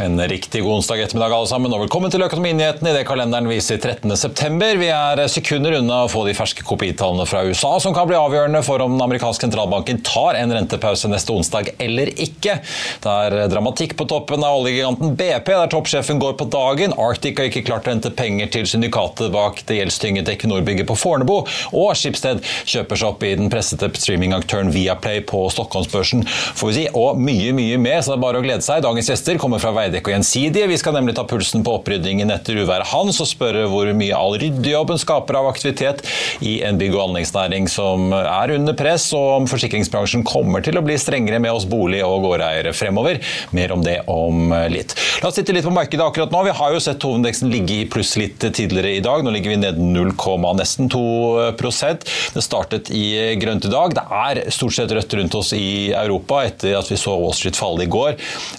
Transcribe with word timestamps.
En 0.00 0.28
riktig 0.28 0.62
god 0.62 0.72
onsdag 0.72 1.00
ettermiddag 1.02 1.32
alle 1.34 1.46
sammen, 1.50 1.72
og 1.74 1.80
velkommen 1.82 2.12
til 2.14 2.22
Økonominyhetene 2.22 2.92
i 2.92 2.94
det 2.94 3.00
kalenderen 3.08 3.48
viser 3.50 3.80
13.9. 3.82 4.66
Vi 4.78 4.90
er 4.94 5.22
sekunder 5.26 5.74
unna 5.80 6.04
å 6.04 6.10
få 6.12 6.20
de 6.28 6.36
ferske 6.38 6.62
kopitallene 6.62 7.24
fra 7.26 7.40
USA, 7.42 7.72
som 7.82 7.90
kan 7.96 8.06
bli 8.06 8.14
avgjørende 8.14 8.60
for 8.62 8.78
om 8.84 8.94
den 8.94 9.02
amerikanske 9.02 9.48
sentralbanken 9.48 9.98
tar 10.06 10.38
en 10.38 10.54
rentepause 10.54 11.10
neste 11.10 11.34
onsdag 11.34 11.72
eller 11.82 12.12
ikke. 12.14 12.60
Det 13.02 13.14
er 13.24 13.50
dramatikk 13.50 13.96
på 13.98 14.06
toppen 14.12 14.46
av 14.46 14.60
oljegiganten 14.60 15.16
BP, 15.18 15.50
der 15.50 15.72
toppsjefen 15.74 16.22
går 16.22 16.38
på 16.38 16.46
dagen. 16.54 16.94
Arctic 16.94 17.42
har 17.42 17.50
ikke 17.50 17.64
klart 17.66 17.90
å 17.90 17.96
hente 17.96 18.14
penger 18.14 18.54
til 18.54 18.70
syndikatet 18.70 19.34
bak 19.34 19.64
det 19.66 19.80
gjeldstyngede 19.80 20.36
Equinor-bygget 20.36 20.86
på 20.92 20.98
Fornebu, 21.02 21.40
og 21.74 21.90
Skipsted 21.98 22.46
kjøper 22.62 23.02
seg 23.02 23.10
opp 23.10 23.26
i 23.26 23.34
den 23.42 23.50
pressete 23.50 23.90
streamingaktøren 23.98 24.70
Viaplay 24.70 25.26
på 25.26 25.42
Stockholmsbørsen, 25.56 26.22
får 26.30 26.70
vi 26.70 26.78
si, 26.78 26.88
og 26.94 27.18
mye, 27.18 27.50
mye 27.58 27.82
mer, 27.82 27.98
så 27.98 28.14
det 28.14 28.20
er 28.20 28.24
bare 28.28 28.44
å 28.44 28.46
glede 28.46 28.62
seg. 28.62 28.86
Dagens 28.86 29.10
gjester 29.16 29.42
kommer 29.42 29.58
fra 29.58 29.74
Veidekke 29.88 30.10
og 30.12 30.16
Gjensidige. 30.18 30.68
Vi 30.68 30.76
skal 30.80 30.96
nemlig 30.98 31.14
ta 31.16 31.24
pulsen 31.28 31.62
på 31.64 31.78
oppryddingen 31.78 32.28
etter 32.34 32.58
uværet 32.60 32.90
Hans 32.90 33.20
og 33.22 33.28
spørre 33.30 33.64
hvor 33.70 33.88
mye 33.96 34.16
all 34.16 34.36
ryddejobben 34.40 35.00
skaper 35.00 35.38
av 35.40 35.48
aktivitet 35.48 36.02
i 36.44 36.58
en 36.66 36.78
bygg- 36.80 36.96
og 36.98 37.06
anleggsnæring 37.06 37.68
som 37.72 38.12
er 38.12 38.52
under 38.58 38.76
press, 38.76 39.08
og 39.16 39.28
om 39.38 39.48
forsikringsbransjen 39.48 40.26
kommer 40.28 40.64
til 40.64 40.78
å 40.78 40.84
bli 40.84 40.98
strengere 41.00 41.40
med 41.40 41.54
oss 41.54 41.66
bolig- 41.68 42.04
og 42.04 42.26
gårdeiere 42.26 42.74
fremover. 42.76 43.22
Mer 43.56 43.72
om 43.72 43.84
det 43.84 44.02
om 44.12 44.52
litt. 44.72 44.94
La 45.22 45.30
oss 45.30 45.38
sitte 45.40 45.54
litt 45.56 45.66
på 45.66 45.72
markedet 45.74 46.04
akkurat 46.04 46.32
nå. 46.34 46.44
Vi 46.48 46.56
har 46.60 46.74
jo 46.74 46.82
sett 46.84 47.04
hovedindeksen 47.04 47.52
ligge 47.52 47.80
i 47.80 47.88
pluss 47.88 48.14
litt 48.20 48.44
tidligere 48.44 48.98
i 48.98 49.04
dag. 49.04 49.24
Nå 49.24 49.32
ligger 49.34 49.54
vi 49.54 49.60
ned 49.62 49.80
0, 49.80 50.12
nesten 50.58 50.88
2% 50.92 52.06
Det 52.34 52.44
startet 52.44 52.92
i 52.94 53.34
grønt 53.40 53.64
i 53.64 53.72
dag. 53.72 53.96
Det 53.96 54.04
er 54.04 54.42
stort 54.54 54.76
sett 54.76 54.92
rødt 54.92 55.16
rundt 55.16 55.38
oss 55.38 55.54
i 55.56 55.90
Europa 55.96 56.44
etter 56.44 56.76
at 56.78 56.92
vi 56.92 57.00
så 57.00 57.16
Wall 57.16 57.34
Street 57.36 57.58
falle 57.58 57.86
i 57.86 57.90
går. 57.90 58.18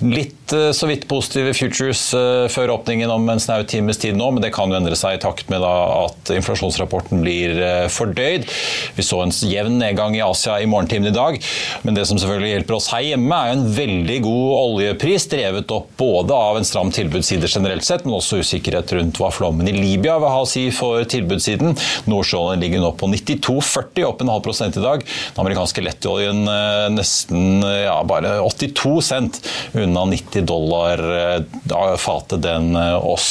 Litt 0.10 0.54
eh, 0.56 0.72
så 0.76 0.90
vidt 0.90 1.08
positive 1.20 1.54
futures 1.58 2.02
eh, 2.16 2.46
før 2.52 2.76
åpningen 2.78 3.12
om 3.12 3.28
en 3.32 3.42
snau 3.42 3.64
times 3.68 4.00
tid 4.00 4.16
nå, 4.18 4.30
men 4.32 4.44
det 4.44 4.54
kan 4.56 4.72
jo 4.72 4.78
endre 4.78 4.96
seg 4.98 5.18
i 5.18 5.22
takt 5.22 5.50
med 5.52 5.64
at 5.66 6.32
inflasjonsrapporten 6.32 7.24
blir 7.24 7.60
eh, 7.60 7.88
fordøyd. 7.92 8.48
Vi 8.96 9.06
så 9.06 9.22
en 9.24 9.34
jevn 9.34 9.80
nedgang 9.82 10.16
i 10.16 10.24
Asia 10.24 10.60
i 10.62 10.68
morgentimen 10.70 11.12
i 11.12 11.16
dag, 11.16 11.40
men 11.84 11.98
det 11.98 12.06
som 12.08 12.20
selvfølgelig 12.20 12.54
hjelper 12.54 12.78
oss 12.78 12.90
her 12.94 13.04
hjemme, 13.10 13.36
er 13.36 13.56
en 13.56 13.66
veldig 13.76 14.20
god 14.26 14.54
oljepris, 14.60 15.28
drevet 15.32 15.74
opp 15.76 15.92
både 16.00 16.36
av 16.36 16.60
en 16.60 16.68
stram 16.68 16.94
tilbudsside 16.96 17.50
generelt 17.52 17.88
sett, 17.88 18.06
men 18.08 18.18
også 18.20 18.42
usikkerhet 18.44 18.96
rundt 18.96 19.20
hva 19.20 19.32
flommen 19.36 19.68
i 19.68 19.76
Libya 19.76 20.20
vil 20.22 20.32
ha 20.32 20.44
å 20.46 20.50
si 20.50 20.68
for 20.76 21.04
tilbudssiden. 21.10 21.76
Nordsjøoljen 22.10 22.64
ligger 22.64 22.84
nå 22.84 22.94
på 23.00 23.12
92,40, 23.12 24.06
opp 24.08 24.24
en 24.24 24.34
halv 24.36 24.46
prosent 24.46 24.80
i 24.80 24.86
dag. 24.86 25.04
Den 25.04 25.44
amerikanske 25.44 25.84
lettoljen 25.84 26.46
eh, 26.48 26.88
nesten 26.96 27.60
ja, 27.60 28.00
bare 28.08 28.38
82 28.46 28.96
cent 29.10 29.42
unna 29.78 30.06
90 30.14 30.48
dollar 30.48 31.09
fatet 32.00 32.44
den 32.44 32.74
også. 32.76 33.30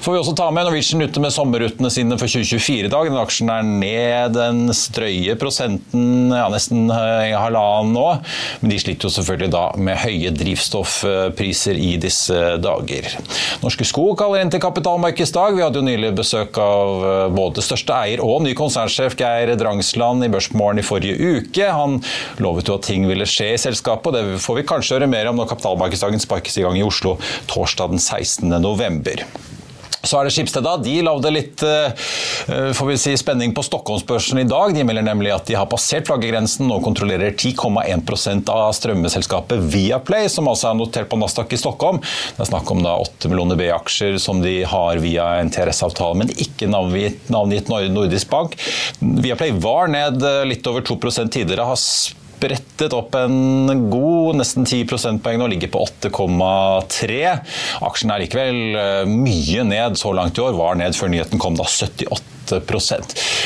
Så 0.00 0.04
får 0.04 0.12
vi 0.14 0.18
også 0.20 0.32
ta 0.38 0.46
med 0.54 0.64
Norwegian 0.64 1.02
ute 1.04 1.20
med 1.20 1.32
sommerrutene 1.34 1.90
sine 1.92 2.16
for 2.16 2.30
2024 2.30 2.88
i 2.88 2.92
dag. 2.92 3.08
Den 3.10 3.18
aksjen 3.20 3.50
er 3.52 3.66
ned 3.66 4.36
den 4.36 4.72
strøye 4.76 5.34
prosenten, 5.40 6.32
ja, 6.32 6.46
nesten 6.52 6.88
halvannen 6.90 7.92
nå. 7.94 8.06
Men 8.62 8.72
de 8.72 8.78
sliter 8.80 9.08
jo 9.08 9.12
selvfølgelig 9.12 9.52
da 9.52 9.64
med 9.76 10.00
høye 10.00 10.32
drivstoffpriser 10.34 11.76
i 11.76 11.92
disse 12.00 12.38
dager. 12.64 13.10
Norske 13.60 13.84
Skog 13.88 14.14
kaller 14.20 14.40
inn 14.40 14.52
til 14.52 14.62
kapitalmarkedsdag. 14.62 15.58
Vi 15.58 15.64
hadde 15.66 15.82
jo 15.82 15.86
nylig 15.86 16.14
besøk 16.16 16.56
av 16.62 17.04
både 17.36 17.64
største 17.64 18.00
eier 18.00 18.24
og 18.24 18.40
ny 18.46 18.54
konsernsjef 18.58 19.18
Geir 19.20 19.52
Drangsland 19.60 20.24
i 20.24 20.32
Børsmorgen 20.32 20.80
i 20.80 20.86
forrige 20.86 21.36
uke. 21.36 21.68
Han 21.68 22.00
lovet 22.40 22.72
jo 22.72 22.78
at 22.80 22.88
ting 22.88 23.04
ville 23.10 23.28
skje 23.28 23.52
i 23.52 23.60
selskapet, 23.60 24.10
og 24.10 24.16
det 24.16 24.40
får 24.42 24.60
vi 24.62 24.66
kanskje 24.72 24.96
høre 24.96 25.10
mer 25.12 25.28
om 25.30 25.38
når 25.40 25.52
kapitalmarkedsdagen 25.52 26.24
sparkes 26.24 26.56
i 26.56 26.64
gang 26.64 26.79
i 26.80 26.86
Oslo 26.86 27.18
torsdag 27.50 27.94
den 27.94 28.02
16. 28.02 28.48
november. 28.60 29.24
Så 30.00 30.16
er 30.16 30.24
det 30.24 30.32
Schibsted. 30.32 30.64
da. 30.64 30.78
De 30.80 30.94
lagde 31.04 31.30
litt 31.32 31.60
får 31.60 32.86
vi 32.88 32.94
si, 32.96 33.12
spenning 33.20 33.52
på 33.52 33.60
Stockholmsbørsen 33.66 34.40
i 34.40 34.46
dag. 34.48 34.72
De 34.72 34.84
melder 34.86 35.04
nemlig 35.04 35.32
at 35.34 35.44
de 35.50 35.58
har 35.58 35.68
passert 35.68 36.08
flaggegrensen 36.08 36.70
og 36.72 36.80
kontrollerer 36.86 37.34
10,1% 37.34 38.48
av 38.48 38.72
strømmeselskapet 38.78 39.60
Viaplay, 39.74 40.30
som 40.32 40.48
altså 40.48 40.70
er 40.70 40.78
notert 40.78 41.10
på 41.10 41.18
Nasdaq 41.20 41.52
i 41.52 41.60
Stockholm. 41.60 42.00
Det 42.00 42.46
er 42.46 42.48
snakk 42.48 42.72
om 42.72 42.80
da 42.86 42.96
8 43.02 43.28
millioner 43.28 43.60
B-aksjer 43.60 44.16
som 44.22 44.40
de 44.40 44.62
har 44.64 45.02
via 45.04 45.34
en 45.42 45.52
TRS-avtale, 45.52 46.16
men 46.22 46.32
ikke 46.32 46.70
navngitt, 46.72 47.28
navngitt 47.28 47.68
Nordisk 47.68 48.32
Bank. 48.32 48.56
Viaplay 49.00 49.52
var 49.60 49.92
ned 49.92 50.24
litt 50.48 50.64
over 50.72 50.80
2 50.80 50.96
tidligere. 51.28 51.68
har 51.68 51.76
brettet 52.40 52.96
opp 52.96 53.14
en 53.18 53.86
god 53.92 54.40
nesten 54.40 54.66
10 54.66 54.88
prosentpoeng 54.90 55.44
og 55.44 55.52
ligger 55.52 55.72
på 55.72 55.84
8,3. 56.08 57.20
Aksjen 57.86 58.14
er 58.14 58.24
likevel 58.24 58.60
mye 59.10 59.68
ned 59.68 60.00
så 60.00 60.14
langt 60.16 60.38
i 60.40 60.44
år. 60.46 60.56
Var 60.58 60.80
ned 60.80 60.98
før 60.98 61.12
nyheten 61.12 61.42
kom, 61.42 61.58
da 61.58 61.68
78 61.68 62.29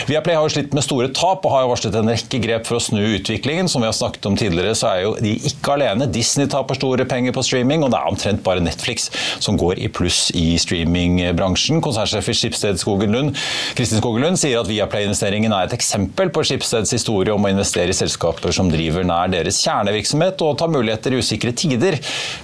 Viaplay 0.08 0.36
har 0.36 0.44
jo 0.44 0.52
slitt 0.52 0.74
med 0.76 0.84
store 0.84 1.08
tap 1.16 1.44
og 1.46 1.52
har 1.54 1.64
jo 1.64 1.70
varslet 1.72 1.96
en 1.98 2.10
rekke 2.12 2.40
grep 2.44 2.68
for 2.68 2.78
å 2.78 2.82
snu 2.82 3.00
utviklingen. 3.00 3.68
Som 3.70 3.84
vi 3.84 3.88
har 3.88 3.96
snakket 3.96 4.26
om 4.28 4.36
tidligere, 4.38 4.74
så 4.76 4.90
er 4.90 5.02
jo 5.04 5.14
de 5.22 5.34
ikke 5.50 5.76
alene. 5.76 6.08
Disney 6.12 6.48
taper 6.50 6.78
store 6.78 7.06
penger 7.08 7.34
på 7.36 7.44
streaming, 7.46 7.84
og 7.84 7.92
det 7.94 8.00
er 8.00 8.10
omtrent 8.10 8.44
bare 8.46 8.64
Netflix 8.64 9.08
som 9.42 9.58
går 9.60 9.80
i 9.84 9.90
pluss 9.92 10.28
i 10.36 10.58
streamingbransjen. 10.60 11.82
Konsernsjef 11.84 12.30
i 12.32 12.36
Skipsted 12.38 12.80
Skogen 12.80 13.14
Lund, 13.14 13.34
Kristin 13.78 14.00
Skogen 14.00 14.24
Lund 14.24 14.40
sier 14.40 14.60
at 14.60 14.70
Viaplay-investeringen 14.70 15.54
er 15.54 15.68
et 15.68 15.76
eksempel 15.76 16.32
på 16.34 16.44
Skipsteds 16.46 16.94
historie 16.94 17.34
om 17.34 17.44
å 17.44 17.52
investere 17.52 17.92
i 17.92 17.96
selskaper 17.96 18.54
som 18.54 18.70
driver 18.72 19.06
nær 19.06 19.32
deres 19.32 19.60
kjernevirksomhet 19.64 20.44
og 20.44 20.58
tar 20.60 20.72
muligheter 20.72 21.14
i 21.14 21.22
usikre 21.22 21.54
tider. 21.56 21.98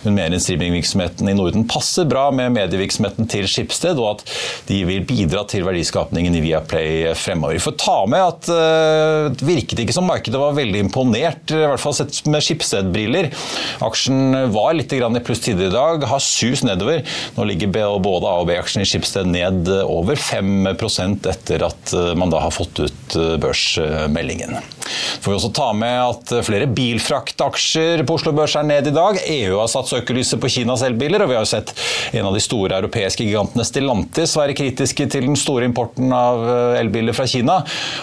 Hun 0.04 0.16
mener 0.16 0.40
streamingvirksomheten 0.42 1.28
i 1.30 1.36
Norden 1.36 1.66
passer 1.70 2.08
bra 2.08 2.28
med 2.34 2.54
medievirksomheten 2.56 3.28
til 3.30 3.48
Skipsted, 3.50 4.00
og 4.00 4.18
at 4.18 4.26
de 4.68 4.82
vil 4.88 5.04
bidra 5.06 5.44
til 5.50 5.66
verdiskapningen 5.66 6.36
i 6.36 6.42
Viaplay 6.44 6.49
fremover. 7.16 7.54
Vi 7.54 7.62
får 7.62 7.76
ta 7.80 7.96
med 8.10 8.20
at 8.24 8.50
det 9.36 9.46
virket 9.46 9.84
ikke 9.84 9.94
som 9.96 10.08
markedet 10.10 10.40
var 10.40 10.56
veldig 10.56 10.82
imponert, 10.86 11.52
i 11.54 11.60
hvert 11.62 11.82
fall 11.82 11.94
sett 11.96 12.20
med 12.30 12.42
Skipsted-briller. 12.44 13.30
Aksjen 13.86 14.34
var 14.54 14.74
litt 14.74 14.92
i 14.92 15.00
pluss 15.24 15.44
tidligere 15.44 15.70
i 15.70 15.76
dag, 15.76 16.08
har 16.10 16.24
sus 16.24 16.64
nedover. 16.66 17.04
Nå 17.36 17.46
ligger 17.48 17.72
både 18.02 18.26
A- 18.26 18.40
og 18.40 18.48
B-aksjen 18.50 18.82
i 18.84 18.88
Skipsted 18.88 19.30
ned 19.30 19.68
over 19.84 20.16
5% 20.16 21.28
etter 21.30 21.66
at 21.68 21.94
man 22.18 22.32
da 22.32 22.42
har 22.44 22.54
fått 22.54 22.82
ut 22.82 23.18
børsmeldingen. 23.42 24.58
Får 25.20 25.32
vi 25.32 25.38
også 25.38 25.52
ta 25.56 25.70
med 25.76 25.96
at 26.02 26.34
flere 26.46 26.68
bilfraktaksjer 26.70 28.04
på 28.06 28.16
Oslo 28.18 28.32
Børs 28.36 28.56
er 28.58 28.66
ned 28.66 28.90
i 28.90 28.94
dag. 28.94 29.18
EU 29.30 29.58
har 29.60 29.70
satt 29.70 29.90
søkelyset 29.90 30.40
på 30.42 30.50
Kinas 30.52 30.84
elbiler, 30.86 31.24
og 31.24 31.32
vi 31.32 31.38
har 31.38 31.44
jo 31.44 31.52
sett 31.52 31.74
en 32.16 32.28
av 32.28 32.36
de 32.36 32.42
store 32.42 32.78
europeiske 32.80 33.26
gigantene 33.26 33.66
Stellantis 33.66 34.36
være 34.38 34.56
kritiske 34.58 35.06
til 35.12 35.28
den 35.28 35.38
store 35.38 35.66
importen 35.68 36.12
av 36.14 36.44
eh, 36.46 36.80
elbiler 36.80 37.16
fra 37.16 37.26
Kina. 37.30 37.60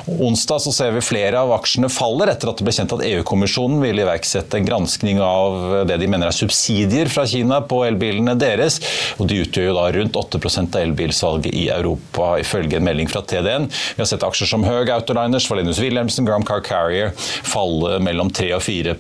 Onsdag 0.07 0.63
så 0.63 0.73
ser 0.75 0.95
vi 0.95 1.03
flere 1.05 1.41
av 1.41 1.53
aksjene 1.57 1.89
faller 1.91 2.31
etter 2.33 2.51
at 2.51 2.59
det 2.59 2.67
ble 2.67 2.75
kjent 2.75 2.95
at 2.95 3.03
EU-kommisjonen 3.07 3.81
vil 3.83 4.03
iverksette 4.03 4.59
en 4.59 4.67
granskning 4.67 5.21
av 5.23 5.87
det 5.89 5.99
de 6.01 6.09
mener 6.09 6.29
er 6.29 6.35
subsidier 6.35 7.11
fra 7.11 7.25
Kina 7.29 7.61
på 7.65 7.83
elbilene 7.87 8.37
deres. 8.39 8.79
og 9.17 9.29
De 9.29 9.41
utgjør 9.43 9.69
jo 9.69 9.77
da 9.77 9.87
rundt 9.95 10.19
8% 10.19 10.77
av 10.77 10.85
elbilsalget 10.87 11.53
i 11.53 11.67
Europa, 11.73 12.35
ifølge 12.41 12.79
en 12.79 12.87
melding 12.87 13.09
fra 13.11 13.23
TDN. 13.27 13.67
Vi 13.95 14.03
har 14.03 14.09
sett 14.09 14.25
aksjer 14.25 14.51
som 14.53 14.65
Høg 14.67 14.91
Autoliners, 14.93 15.47
Valenius 15.49 15.81
Wilhelmsen, 15.83 16.27
Gram 16.27 16.45
Car 16.47 16.63
Carrier 16.77 17.13
falle 17.17 17.97
mellom 18.03 18.29
3 18.33 18.51
og 18.57 18.63
4 18.63 18.95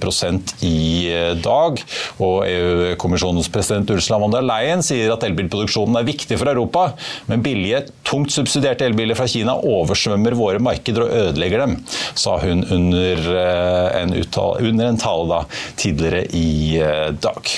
i 0.65 0.77
eh, 1.13 1.33
dag. 1.37 1.81
Og 2.23 2.37
EU-kommisjonens 2.47 3.49
president 3.53 3.89
Ursula 3.93 4.19
von 4.21 4.33
der 4.33 4.45
Leyen 4.45 4.83
sier 4.85 5.13
at 5.13 5.25
elbilproduksjonen 5.27 5.99
er 5.99 6.07
viktig 6.07 6.39
for 6.39 6.49
Europa, 6.51 6.89
men 7.29 7.45
billige, 7.45 7.85
tungt 8.07 8.33
subsidierte 8.33 8.87
elbiler 8.87 9.17
fra 9.17 9.27
Kina 9.29 9.57
oversvømmer 9.57 10.37
våre 10.37 10.61
markeder 10.63 11.05
og 11.05 11.15
ødelegger 11.23 11.65
dem, 11.65 11.79
sa 12.17 12.37
hun 12.43 12.65
under 12.65 13.33
eh, 13.33 14.01
en, 14.03 14.15
uttale, 14.17 14.69
under 14.71 14.91
en 14.91 15.01
tale 15.01 15.27
da, 15.33 15.43
tidligere 15.79 16.25
i 16.37 16.47
eh, 16.81 17.11
dag. 17.23 17.57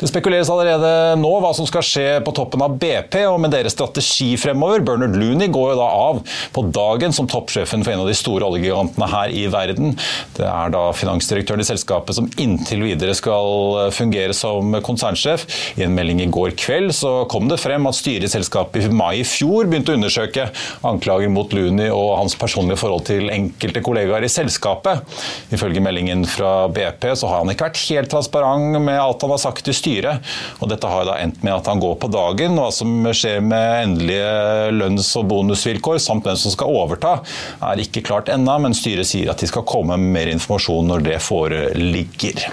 Det 0.00 0.10
spekuleres 0.10 0.50
allerede 0.52 0.92
nå 1.20 1.32
hva 1.42 1.52
som 1.56 1.68
skal 1.68 1.84
skje 1.86 2.06
på 2.24 2.34
toppen 2.36 2.62
av 2.64 2.76
BP 2.80 3.20
og 3.28 3.40
med 3.42 3.54
deres 3.54 3.74
strategi 3.76 4.34
fremover. 4.40 4.84
Bernard 4.84 5.16
Looney 5.18 5.50
går 5.52 5.74
jo 5.74 5.78
da 5.80 5.88
av 5.88 6.22
på 6.54 6.66
dagen 6.74 7.14
som 7.16 7.28
toppsjefen 7.30 7.84
for 7.84 7.94
en 7.94 8.04
av 8.04 8.10
de 8.10 8.16
store 8.18 8.46
oljegigantene 8.48 9.08
her 9.10 9.34
i 9.34 9.46
verden. 9.52 9.94
Det 10.36 10.46
er 10.48 10.74
da 10.74 10.84
finansdirektøren 10.96 11.62
i 11.62 11.68
selskapet 11.68 12.18
som 12.18 12.28
inntil 12.40 12.84
videre 12.86 13.14
skal 13.16 13.90
fungere 13.94 14.36
som 14.36 14.74
konsernsjef. 14.84 15.46
I 15.78 15.86
en 15.86 15.94
melding 15.96 16.22
i 16.24 16.30
går 16.32 16.54
kveld 16.60 16.94
så 16.96 17.14
kom 17.30 17.48
det 17.50 17.60
frem 17.62 17.86
at 17.90 17.98
styret 17.98 18.28
i 18.28 18.32
selskapet 18.32 18.84
i 18.84 18.92
mai 18.92 19.20
i 19.20 19.26
fjor 19.26 19.68
begynte 19.70 19.94
å 19.94 19.98
undersøke 19.98 20.48
anklager 20.86 21.30
mot 21.32 21.52
Looney 21.54 21.90
og 21.92 22.16
hans 22.20 22.36
personlige 22.38 22.80
forhold 22.80 23.06
til 23.08 23.30
enkelte 23.32 23.82
kollegaer 23.84 24.26
i 24.26 24.32
selskapet. 24.32 25.04
Ifølge 25.54 25.82
meldingen 25.84 26.24
fra 26.28 26.66
BP 26.72 27.10
så 27.20 27.30
har 27.30 27.42
han 27.42 27.52
ikke 27.52 27.68
vært 27.68 27.82
helt 27.88 28.12
transparent 28.12 28.80
med 28.84 29.00
alt 29.00 29.22
han 29.24 29.34
har 29.34 29.42
sagt 29.42 29.63
i 29.70 29.76
styret. 29.76 30.34
Og 30.60 30.70
dette 30.72 30.90
har 30.90 31.06
da 31.08 31.18
endt 31.22 31.42
med 31.44 31.54
at 31.56 31.68
han 31.70 31.82
går 31.82 31.96
på 32.02 32.10
dagen. 32.12 32.58
Hva 32.58 32.70
som 32.74 33.08
skjer 33.10 33.42
med 33.44 33.84
endelige 33.84 34.72
lønns- 34.74 35.12
og 35.20 35.28
bonusvilkår, 35.30 36.00
samt 36.02 36.26
hvem 36.26 36.38
som 36.40 36.54
skal 36.54 36.72
overta, 36.74 37.16
er 37.64 37.82
ikke 37.82 38.04
klart 38.06 38.32
ennå, 38.32 38.56
men 38.64 38.76
styret 38.76 39.08
sier 39.08 39.32
at 39.32 39.42
de 39.42 39.50
skal 39.50 39.66
komme 39.68 39.98
med 40.00 40.14
mer 40.14 40.32
informasjon 40.32 40.88
når 40.90 41.04
det 41.08 41.20
foreligger. 41.24 42.46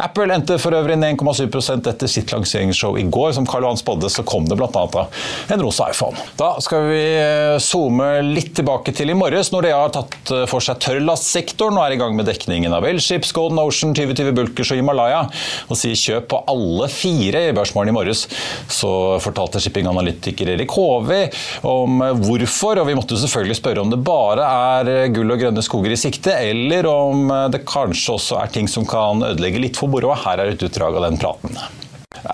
Apple 0.00 0.32
endte 0.34 0.56
for 0.60 0.74
øvrig 0.76 0.96
ned 0.98 1.18
1,7% 1.18 1.88
etter 1.90 2.10
sitt 2.10 2.32
lanseringsshow 2.32 2.96
i 2.98 3.04
går. 3.10 3.32
Som 3.36 3.46
Karl 3.48 3.66
Johan 3.66 3.80
spådde, 3.80 4.10
så 4.12 4.24
kom 4.26 4.46
det 4.48 4.56
bl.a. 4.58 5.06
en 5.52 5.62
rosa 5.62 5.90
iPhone. 5.92 6.18
Da 6.38 6.52
skal 6.64 6.86
vi 6.88 7.02
eh, 7.18 7.56
zoome 7.62 8.08
litt 8.24 8.54
tilbake 8.58 8.94
til 8.96 9.12
i 9.12 9.16
morges. 9.18 9.52
Nordea 9.54 9.80
har 9.82 9.92
tatt 9.94 10.32
eh, 10.34 10.46
for 10.50 10.64
seg 10.64 10.80
tørrlastsektoren 10.84 11.78
og 11.78 11.84
er 11.86 11.96
i 11.96 12.00
gang 12.00 12.16
med 12.16 12.28
dekningen 12.30 12.74
av 12.76 12.86
Elships, 12.88 13.34
Golden 13.36 13.60
Ocean, 13.62 13.94
2020 13.96 14.36
Bulkers 14.36 14.72
og 14.74 14.80
Himalaya. 14.80 15.24
Og 15.68 15.80
sier 15.80 15.98
kjøp 15.98 16.30
på 16.32 16.42
alle 16.50 16.88
fire 16.92 17.44
i 17.48 17.54
Børsmorgen 17.56 17.92
i 17.92 17.96
morges. 17.96 18.26
Så 18.70 18.92
fortalte 19.24 19.62
shippinganalytiker 19.62 20.54
Erik 20.54 20.74
Håvi 20.76 21.22
om 21.66 22.02
hvorfor, 22.22 22.82
og 22.82 22.88
vi 22.90 22.96
måtte 22.98 23.18
selvfølgelig 23.20 23.58
spørre 23.60 23.84
om 23.84 23.92
det 23.92 24.02
bare 24.06 24.46
er 24.80 25.12
gull 25.14 25.34
og 25.34 25.42
grønne 25.42 25.64
skoger 25.64 25.94
i 25.94 26.00
sikte, 26.00 26.34
eller 26.50 26.88
om 26.90 27.30
det 27.52 27.64
kanskje 27.68 28.16
også 28.16 28.40
er 28.42 28.54
ting 28.54 28.70
som 28.70 28.88
kan 28.88 29.24
ødelegge 29.30 29.62
litt 29.62 29.80
for 29.80 29.90
moroa. 29.92 30.18
Her 30.26 30.42
er 30.42 30.54
et 30.54 30.66
utdrag 30.66 30.98
av 30.98 31.08
den 31.08 31.20
praten. 31.20 31.60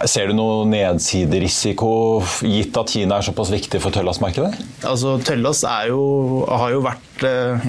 Ser 0.09 0.31
du 0.31 0.33
noe 0.33 0.63
nedsiderisiko, 0.71 1.89
gitt 2.49 2.79
at 2.81 2.89
Kina 2.95 3.19
er 3.19 3.27
såpass 3.27 3.51
viktig 3.53 3.77
for 3.85 3.93
tøllastmarkedet? 3.93 4.57
Altså, 4.89 5.19
Tøllast 5.21 5.67
har 5.69 5.91
jo 5.93 6.81
vært 6.81 7.25
eh, 7.29 7.61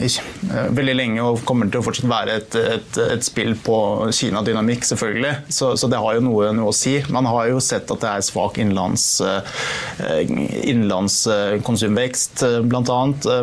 veldig 0.72 0.96
lenge 0.96 1.26
og 1.28 1.44
kommer 1.48 1.68
til 1.68 1.82
å 1.82 1.84
fortsatt 1.84 2.08
være 2.08 2.38
et, 2.40 2.56
et, 2.78 3.00
et 3.18 3.28
spill 3.28 3.58
på 3.60 4.08
Kina-dynamikk, 4.16 4.88
selvfølgelig. 4.88 5.34
Så, 5.52 5.74
så, 5.76 5.90
det 5.92 6.00
har 6.00 6.16
jo 6.16 6.24
noe, 6.30 6.54
noe, 6.56 6.72
å 6.72 6.76
si. 6.76 6.96
Man 7.12 7.28
har 7.28 7.52
jo 7.52 7.60
sett 7.60 7.92
at 7.92 8.00
det 8.06 8.14
er 8.14 8.24
svak 8.30 8.56
innlandskonsumvekst, 8.64 10.08
eh, 10.08 10.24
innenlands 10.72 11.20
konsumvekst, 11.68 12.46
uh, 12.48 12.62
bl.a. 12.64 13.02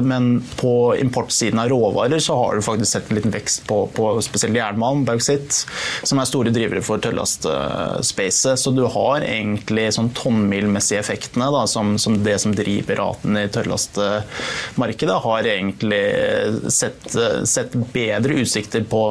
Men 0.09 0.41
på 0.57 0.75
importsiden 1.05 1.61
av 1.61 1.69
råvarer 1.69 2.23
så 2.23 2.41
har 2.41 2.57
du 2.57 2.65
faktisk 2.65 2.97
sett 2.97 3.13
en 3.13 3.21
liten 3.21 3.37
vekst 3.37 3.69
på, 3.69 3.85
på 3.93 4.09
spesielt 4.25 4.57
jernmalm, 4.57 5.05
bauxitt, 5.05 5.67
som 6.01 6.17
er 6.17 6.33
store 6.33 6.55
drivere 6.55 6.81
for 6.85 7.05
tøllastspacet. 7.05 8.54
Så 8.61 8.73
du 8.75 8.83
har 8.91 9.25
egentlig 9.25 9.89
sånn 9.97 10.13
tonnmilmessige 10.17 11.03
effektene, 11.03 11.51
da, 11.55 11.65
som, 11.71 11.95
som 12.01 12.19
det 12.25 12.39
som 12.43 12.55
driver 12.57 13.01
raten 13.01 13.39
i 13.41 13.47
tørrlastmarkedet, 13.53 15.19
har 15.27 15.51
egentlig 15.55 16.03
sett, 16.73 17.09
sett 17.49 17.77
bedre 17.95 18.41
utsikter 18.45 18.87
på 18.89 19.05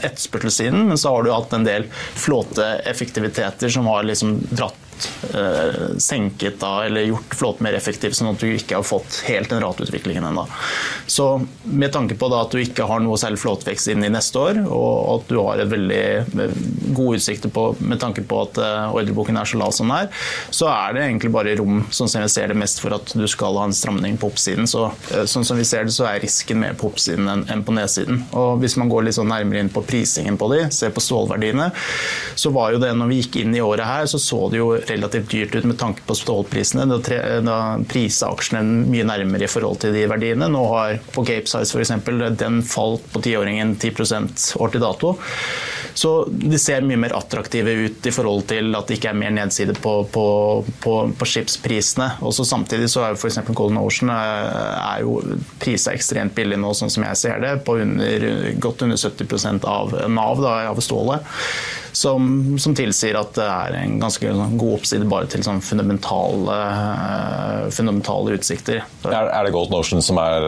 etterspørselssiden, 0.00 0.86
men 0.90 1.00
så 1.00 1.16
har 1.16 1.26
du 1.26 1.32
hatt 1.34 1.56
en 1.56 1.66
del 1.66 1.88
flåteeffektiviteter 1.94 3.72
som 3.72 3.90
har 3.90 4.06
liksom 4.06 4.38
dratt 4.50 4.89
eh, 5.34 5.96
senket 5.98 6.60
da, 6.60 6.84
eller 6.86 7.08
gjort 7.10 7.34
flåten 7.34 7.66
mer 7.66 7.76
effektiv, 7.78 8.14
sånn 8.16 8.32
at 8.32 8.42
du 8.42 8.48
ikke 8.50 8.78
har 8.78 8.86
fått 8.86 9.22
helt 9.28 9.50
den 9.52 9.62
rateutviklingen 9.64 10.26
ennå. 10.30 10.46
Så 11.10 11.28
med 11.64 11.92
tanke 11.92 12.16
på 12.18 12.30
da, 12.32 12.44
at 12.44 12.54
du 12.54 12.60
ikke 12.62 12.86
har 12.88 13.02
noe 13.04 13.18
særlig 13.20 13.40
flåtevekst 13.42 13.90
inn 13.92 14.06
i 14.06 14.12
neste 14.12 14.40
år, 14.40 14.62
og 14.66 14.98
at 15.16 15.30
du 15.30 15.38
har 15.40 15.62
et 15.62 15.70
veldig 15.70 16.02
eh, 16.20 16.56
gode 16.96 17.20
utsikter 17.20 17.52
på, 17.54 17.70
med 17.80 18.00
tanke 18.02 18.24
på 18.26 18.42
at 18.44 18.60
eh, 18.62 18.94
ordreboken 18.96 19.40
er 19.40 19.48
så 19.48 19.60
lav 19.60 19.74
som 19.76 19.90
den 19.90 20.06
er, 20.06 20.24
så 20.54 20.70
er 20.72 20.96
det 20.96 21.04
egentlig 21.06 21.32
bare 21.34 21.56
rom 21.60 21.84
sånn 21.90 22.10
som 22.10 22.24
vi 22.24 22.30
ser 22.32 22.50
det 22.52 22.58
mest 22.58 22.82
for 22.82 22.94
at 22.96 23.14
du 23.16 23.26
skal 23.30 23.58
ha 23.60 23.66
en 23.68 23.76
stramning 23.76 24.18
på 24.20 24.30
oppsiden. 24.30 24.68
Så, 24.70 24.88
eh, 25.14 25.26
sånn 25.30 25.46
som 25.46 25.58
vi 25.60 25.66
ser 25.68 25.86
det, 25.88 25.94
så 25.96 26.08
er 26.08 26.22
risken 26.22 26.60
mer 26.62 26.76
på 26.78 26.90
oppsiden 26.90 27.28
enn, 27.30 27.46
enn 27.50 27.64
på 27.66 27.74
nedsiden. 27.76 28.24
Og 28.36 28.60
hvis 28.62 28.76
man 28.80 28.90
går 28.92 29.06
litt 29.06 29.18
sånn 29.18 29.30
nærmere 29.30 29.64
inn 29.64 29.72
på 29.72 29.84
prisingen 29.86 30.38
på 30.40 30.50
de, 30.54 30.62
ser 30.74 30.94
på 30.94 31.02
stålverdiene, 31.04 31.70
så 32.38 32.52
var 32.54 32.74
jo 32.74 32.82
det 32.82 32.92
når 32.96 33.10
vi 33.10 33.20
gikk 33.22 33.40
inn 33.42 33.56
i 33.56 33.64
året 33.64 33.86
her, 33.86 34.08
så 34.10 34.20
så 34.20 34.40
det 34.50 34.60
jo 34.60 34.70
relativt 34.90 35.30
dyrt 35.30 35.54
ut 35.54 35.68
med 35.68 35.78
tanke 35.80 36.04
på 36.06 36.16
stålprisene. 36.18 36.86
Da, 36.90 37.00
tre, 37.04 37.18
da 37.46 37.58
prisa 37.88 38.30
aksjene 38.34 38.86
mye 38.90 39.06
nærmere 39.08 39.46
i 39.46 39.50
forhold 39.50 39.82
til 39.84 39.94
de 39.96 40.06
verdiene. 40.10 40.50
Nå 40.50 40.62
har 40.74 41.00
på 41.14 41.24
Cape 41.26 41.50
Size 41.50 41.76
f.eks. 41.76 41.94
den 42.40 42.60
falt 42.66 43.06
på 43.12 43.22
tiåringen 43.24 43.76
10 43.78 44.58
år 44.60 44.74
til 44.74 44.84
dato. 44.84 45.14
Så 45.94 46.10
de 46.30 46.58
ser 46.60 46.86
mye 46.86 46.98
mer 47.00 47.14
attraktive 47.16 47.72
ut 47.86 48.06
i 48.06 48.12
forhold 48.14 48.46
til 48.50 48.74
at 48.78 48.88
det 48.88 48.98
ikke 48.98 49.10
er 49.10 49.18
mer 49.18 49.34
nedside 49.34 49.74
på, 49.80 49.94
på, 50.12 50.26
på, 50.82 50.94
på 51.18 51.28
skipsprisene. 51.28 52.12
Også 52.26 52.46
samtidig 52.46 52.90
så 52.92 53.08
er 53.08 53.18
f.eks. 53.18 53.40
Golden 53.50 53.80
Ocean 53.82 54.12
eh, 54.14 54.78
er 54.84 55.04
jo 55.04 55.18
prisa 55.60 55.94
ekstremt 55.96 56.36
billig 56.36 56.60
nå, 56.60 56.72
sånn 56.76 56.92
som 56.92 57.06
jeg 57.08 57.20
ser 57.20 57.42
det, 57.42 57.56
på 57.66 57.80
under, 57.82 58.30
godt 58.62 58.86
under 58.86 59.00
70% 59.00 59.66
av 59.68 59.96
Nav, 60.10 60.42
da, 60.44 60.56
av 60.70 60.80
stålet 60.84 61.26
som, 61.92 62.58
som, 62.58 62.74
tilsier 62.76 63.18
at 63.18 63.32
det 63.36 63.46
er 63.46 63.76
en 63.80 63.96
ganske 64.02 64.32
sånn 64.36 64.56
god 64.60 64.76
oppside 64.78 65.08
bare 65.10 65.28
til 65.30 65.44
sånn 65.46 65.62
fundamentale, 65.64 66.58
uh, 66.58 67.70
fundamentale 67.74 68.36
utsikter. 68.38 68.84
Er, 69.06 69.30
er, 69.30 69.46
det 69.46 69.54
Golden 69.54 69.78
Ocean 69.80 70.04
som 70.04 70.20
er 70.22 70.46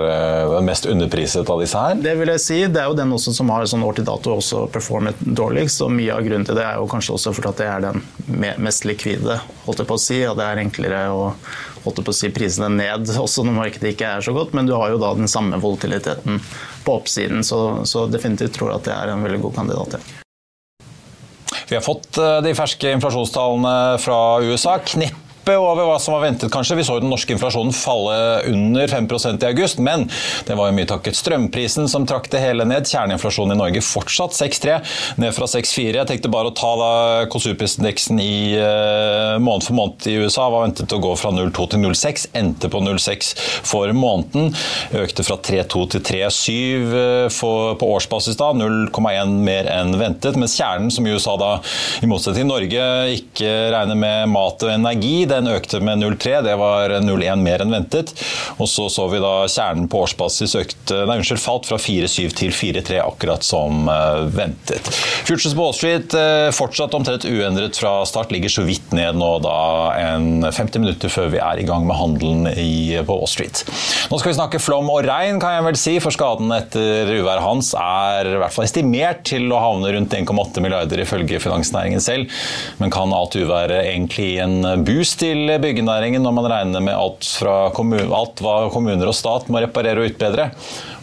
den 0.52 0.68
mest 0.68 0.86
underpriset 0.88 1.50
av 1.50 1.62
disse 1.62 1.82
her? 1.82 1.98
Det 2.02 2.14
vil 2.20 2.32
jeg 2.34 2.44
si. 2.44 2.60
Det 2.72 2.82
er 2.82 2.90
jo 2.90 2.98
den 2.98 3.16
også 3.16 3.34
som 3.36 3.50
har 3.52 3.66
sånn 3.68 3.84
år 3.86 3.98
til 3.98 4.08
dato 4.08 4.36
også 4.36 4.66
performet 4.72 5.18
dårligst. 5.22 5.82
og 5.84 5.92
Mye 5.96 6.14
av 6.14 6.24
grunnen 6.26 6.46
til 6.48 6.58
det 6.58 6.66
er 6.68 6.78
jo 6.80 6.88
kanskje 6.90 7.16
også 7.18 7.34
for 7.36 7.50
at 7.50 7.60
det 7.60 7.68
er 7.68 7.84
den 7.88 8.02
mest 8.62 8.86
likvide, 8.88 9.40
holdt 9.66 9.82
jeg 9.82 9.90
på 9.90 9.98
å 9.98 10.06
si. 10.06 10.22
og 10.28 10.38
Det 10.38 10.48
er 10.48 10.62
enklere 10.62 11.04
å 11.12 11.28
holdt 11.84 12.04
på 12.04 12.14
å 12.14 12.16
si 12.16 12.30
prisene 12.34 12.70
ned 12.72 13.10
også 13.18 13.44
når 13.46 13.58
markedet 13.58 13.94
ikke 13.94 14.16
er 14.16 14.24
så 14.24 14.34
godt, 14.36 14.54
men 14.56 14.68
du 14.68 14.74
har 14.76 14.92
jo 14.92 15.00
da 15.02 15.12
den 15.18 15.30
samme 15.30 15.58
volatiliteten 15.62 16.40
på 16.86 16.98
oppsiden, 16.98 17.44
så, 17.46 17.82
så 17.88 18.06
definitivt 18.10 18.58
tror 18.58 18.72
jeg 18.72 18.82
at 18.82 18.90
det 18.90 18.98
er 18.98 19.14
en 19.14 19.26
veldig 19.26 19.46
god 19.46 19.62
kandidat. 19.62 19.98
Ja. 19.98 20.21
Vi 21.72 21.76
har 21.76 21.82
fått 21.82 22.18
eh, 22.20 22.42
de 22.44 22.50
ferske 22.52 22.90
inflasjonstallene 22.92 23.96
fra 24.04 24.16
USA. 24.44 24.74
Knepp 24.84 25.31
neppe 25.42 25.58
over 25.58 25.88
hva 25.88 25.98
som 25.98 26.14
var 26.14 26.22
ventet, 26.22 26.50
kanskje. 26.52 26.76
Vi 26.78 26.84
så 26.86 26.96
jo 26.96 27.02
den 27.02 27.10
norske 27.10 27.34
inflasjonen 27.34 27.74
falle 27.74 28.14
under 28.46 28.86
5% 28.86 29.42
i 29.42 29.48
august, 29.48 29.80
men 29.82 30.04
det 30.46 30.54
var 30.54 30.68
jo 30.70 30.76
mye 30.76 30.86
takket 30.86 31.18
strømprisen 31.18 31.88
som 31.90 32.06
trakk 32.06 32.28
det 32.30 32.42
hele 32.42 32.66
ned. 32.68 32.86
Kjerneinflasjonen 32.86 33.56
i 33.56 33.58
Norge 33.58 33.82
fortsatt 33.82 34.36
6,3, 34.36 34.78
ned 35.18 35.34
fra 35.34 35.48
6,4. 35.50 35.96
Jeg 35.98 36.10
tenkte 36.10 36.30
bare 36.32 36.52
å 36.52 36.54
ta 36.54 36.70
da 36.78 36.92
konsumprisindeksen 37.32 38.20
i 38.22 38.36
uh, 38.54 39.40
måned 39.42 39.66
for 39.66 39.78
måned 39.78 40.06
i 40.06 40.14
USA. 40.22 40.46
Var 40.52 40.66
ventet 40.68 40.94
å 40.94 41.00
gå 41.02 41.14
fra 41.18 41.32
0,2 41.34 41.68
til 41.74 41.82
0,6, 41.88 42.28
endte 42.38 42.70
på 42.70 42.82
0,6 42.84 43.32
for 43.66 43.90
måneden. 43.96 44.54
Økte 45.02 45.26
fra 45.26 45.40
3,2 45.42 45.84
til 45.96 46.06
3,7 46.12 47.34
uh, 47.34 47.74
på 47.82 47.90
årsbasis 47.96 48.38
da, 48.38 48.52
0,1 48.54 49.34
mer 49.42 49.72
enn 49.74 49.96
ventet. 49.98 50.38
Mens 50.38 50.54
kjernen, 50.60 50.92
som 50.94 51.06
i 51.06 51.16
USA 51.16 51.34
da, 51.40 51.56
i 51.98 52.10
motsetning 52.10 52.46
til 52.46 52.50
Norge, 52.52 52.88
ikke 53.18 53.50
regner 53.74 53.98
med 53.98 54.30
mat 54.30 54.62
og 54.62 54.70
energi, 54.70 55.26
Den 55.32 55.48
økte 55.48 55.80
med 55.80 56.02
0,3. 56.02 56.42
Det 56.44 56.54
var 56.60 56.92
0,1 57.00 57.40
mer 57.42 57.64
enn 57.64 57.72
ventet. 57.72 58.12
Og 58.58 58.68
så 58.68 58.88
så 58.92 59.06
vi 59.12 59.20
da 59.22 59.46
kjernen 59.48 59.88
på 59.90 60.02
årsbasis 60.04 60.56
økte, 60.58 61.02
nei, 61.08 61.18
unnskyld, 61.20 61.40
falt 61.40 61.68
fra 61.70 61.78
4,7 61.80 62.34
til 62.36 62.52
4,3, 62.52 62.98
akkurat 63.02 63.46
som 63.46 63.88
uh, 63.88 64.24
ventet. 64.32 64.90
Futures 65.24 65.54
på 65.54 65.62
Wall 65.62 65.76
Street 65.76 66.16
uh, 66.18 66.50
fortsatt 66.54 66.94
omtrent 66.98 67.26
uendret 67.28 67.78
fra 67.80 67.94
start, 68.08 68.32
ligger 68.34 68.52
så 68.52 68.66
vidt 68.66 68.92
ned 68.96 69.16
nå 69.18 69.30
da 69.44 69.56
en 70.02 70.44
50 70.44 70.82
minutter 70.82 71.12
før 71.12 71.30
vi 71.32 71.40
er 71.42 71.62
i 71.62 71.66
gang 71.68 71.86
med 71.88 71.98
handelen 71.98 72.50
i, 72.52 72.98
på 73.06 73.16
Wall 73.16 73.30
Street. 73.30 73.64
Nå 74.10 74.20
skal 74.20 74.32
vi 74.32 74.38
snakke 74.38 74.62
flom 74.62 74.90
og 74.92 75.06
regn, 75.06 75.40
kan 75.42 75.56
jeg 75.56 75.66
vel 75.68 75.80
si, 75.80 75.96
for 76.02 76.14
skaden 76.14 76.52
etter 76.56 77.08
uværet 77.16 77.42
Hans 77.42 77.72
er 77.78 78.28
i 78.28 78.36
hvert 78.40 78.54
fall 78.54 78.68
estimert 78.68 79.24
til 79.28 79.48
å 79.52 79.60
havne 79.62 79.94
rundt 79.96 80.14
1,8 80.16 80.62
milliarder 80.64 81.02
ifølge 81.02 81.40
finansnæringen 81.42 82.02
selv. 82.02 82.30
Men 82.82 82.92
kan 82.92 83.12
alt 83.16 83.36
uværet 83.38 83.86
egentlig 83.86 84.32
gi 84.32 84.38
en 84.42 84.84
boost 84.86 85.21
til 85.22 85.50
byggenæringen 85.62 86.22
når 86.24 86.34
man 86.34 86.48
regner 86.50 86.82
med 86.82 86.96
alt, 86.98 87.26
fra 87.38 87.54
alt 87.70 88.42
hva 88.42 88.54
kommuner 88.72 89.06
og 89.06 89.16
stat 89.16 89.48
må 89.52 89.62
reparere 89.62 90.02
og 90.02 90.10
utbedre? 90.10 90.48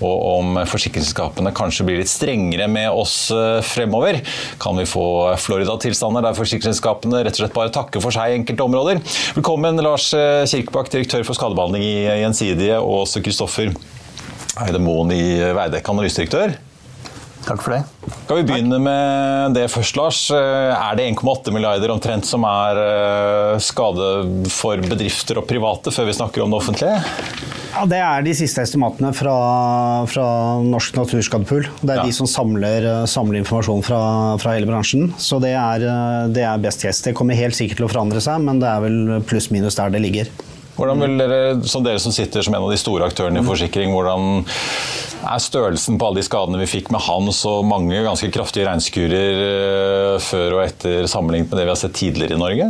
Og 0.03 0.15
om 0.33 0.59
forsikringsselskapene 0.67 1.53
kanskje 1.55 1.85
blir 1.87 2.01
litt 2.01 2.11
strengere 2.11 2.67
med 2.71 2.91
oss 2.91 3.29
eh, 3.35 3.59
fremover? 3.65 4.19
Kan 4.61 4.79
vi 4.79 4.87
få 4.89 5.05
Florida-tilstander 5.39 6.25
der 6.25 6.37
forsikringsselskapene 6.37 7.23
rett 7.23 7.37
og 7.37 7.45
slett 7.45 7.55
bare 7.55 7.73
takker 7.75 8.03
for 8.03 8.15
seg 8.15 8.33
i 8.33 8.39
enkelte 8.41 8.67
områder? 8.67 9.03
Velkommen, 9.37 9.79
Lars 9.85 10.11
eh, 10.17 10.45
Kirkebakk, 10.49 10.91
direktør 10.93 11.27
for 11.27 11.39
skadebehandling 11.39 11.85
i 11.87 11.95
Gjensidige, 12.23 12.79
og 12.79 13.05
også 13.05 13.23
Kristoffer 13.23 13.71
Eide 14.59 14.81
Moen 14.83 15.13
i 15.15 15.23
Veidekke, 15.55 15.95
analysedirektør. 15.95 16.59
Takk 17.49 17.63
for 17.65 17.73
det. 17.73 17.81
Skal 18.25 18.37
vi 18.37 18.45
begynne 18.45 18.77
med 18.83 19.55
det 19.57 19.65
først, 19.73 19.97
Lars. 19.97 20.19
Er 20.29 20.97
det 20.99 21.07
1,8 21.15 21.53
milliarder 21.55 21.89
omtrent 21.89 22.27
som 22.29 22.45
er 22.45 22.77
eh, 22.83 23.55
skade 23.63 24.09
for 24.53 24.77
bedrifter 24.85 25.41
og 25.41 25.47
private, 25.49 25.93
før 25.93 26.05
vi 26.11 26.17
snakker 26.19 26.45
om 26.45 26.53
det 26.53 26.59
offentlige? 26.59 26.99
Ja, 27.73 27.85
Det 27.89 28.01
er 28.03 28.25
de 28.25 28.35
siste 28.37 28.61
estimatene 28.65 29.09
fra, 29.17 29.33
fra 30.09 30.27
Norsk 30.61 30.99
Naturskadepool. 30.99 31.65
Det 31.81 31.95
er 31.95 32.03
ja. 32.03 32.05
de 32.05 32.13
som 32.13 32.29
samler, 32.29 32.85
samler 33.09 33.41
informasjon 33.41 33.81
fra, 33.85 34.01
fra, 34.41 34.53
hele 34.57 34.69
bransjen. 34.69 35.09
Så 35.17 35.41
det 35.41 35.55
er, 35.57 35.87
det 36.29 36.45
er 36.45 36.61
best 36.61 36.85
guess. 36.85 37.01
Det 37.05 37.15
kommer 37.17 37.39
helt 37.39 37.57
sikkert 37.57 37.81
til 37.81 37.89
å 37.89 37.91
forandre 37.91 38.21
seg, 38.21 38.45
men 38.45 38.61
det 38.61 38.69
er 38.69 38.85
vel 38.85 39.19
pluss-minus 39.29 39.79
der 39.79 39.93
det 39.95 40.05
ligger. 40.05 40.33
Hvordan 40.79 41.01
vil 41.03 41.17
dere, 41.19 41.39
som 41.67 41.83
dere 41.83 41.99
som 41.99 42.13
sitter 42.15 42.45
som 42.45 42.53
en 42.55 42.63
av 42.63 42.71
de 42.71 42.79
store 42.79 43.09
aktørene 43.09 43.41
i 43.41 43.47
forsikring, 43.47 43.91
hvordan 43.91 44.45
er 45.19 45.41
størrelsen 45.43 45.97
på 45.99 46.07
alle 46.07 46.21
de 46.21 46.27
skadene 46.27 46.61
vi 46.61 46.69
fikk 46.69 46.91
med 46.93 47.03
Hans 47.03 47.41
og 47.49 47.67
mange 47.67 48.03
ganske 48.05 48.29
kraftige 48.33 48.67
regnskurer 48.69 49.43
eh, 49.45 50.15
før 50.23 50.59
og 50.59 50.63
etter 50.65 51.09
sammenlignet 51.11 51.51
med 51.51 51.59
det 51.59 51.67
vi 51.67 51.73
har 51.73 51.81
sett 51.81 51.97
tidligere 51.99 52.37
i 52.37 52.41
Norge? 52.41 52.69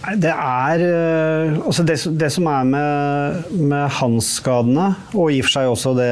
Det 0.00 0.30
er 0.32 0.80
eh, 0.80 1.58
altså 1.60 1.84
det, 1.84 1.98
det, 2.16 2.30
som 2.32 2.46
er 2.48 2.64
med, 2.64 3.50
med 3.68 3.92
Hans-skadene, 3.98 4.86
og 5.12 5.28
i 5.28 5.42
og 5.42 5.44
for 5.44 5.52
seg 5.52 5.68
også 5.68 5.92
det 5.98 6.08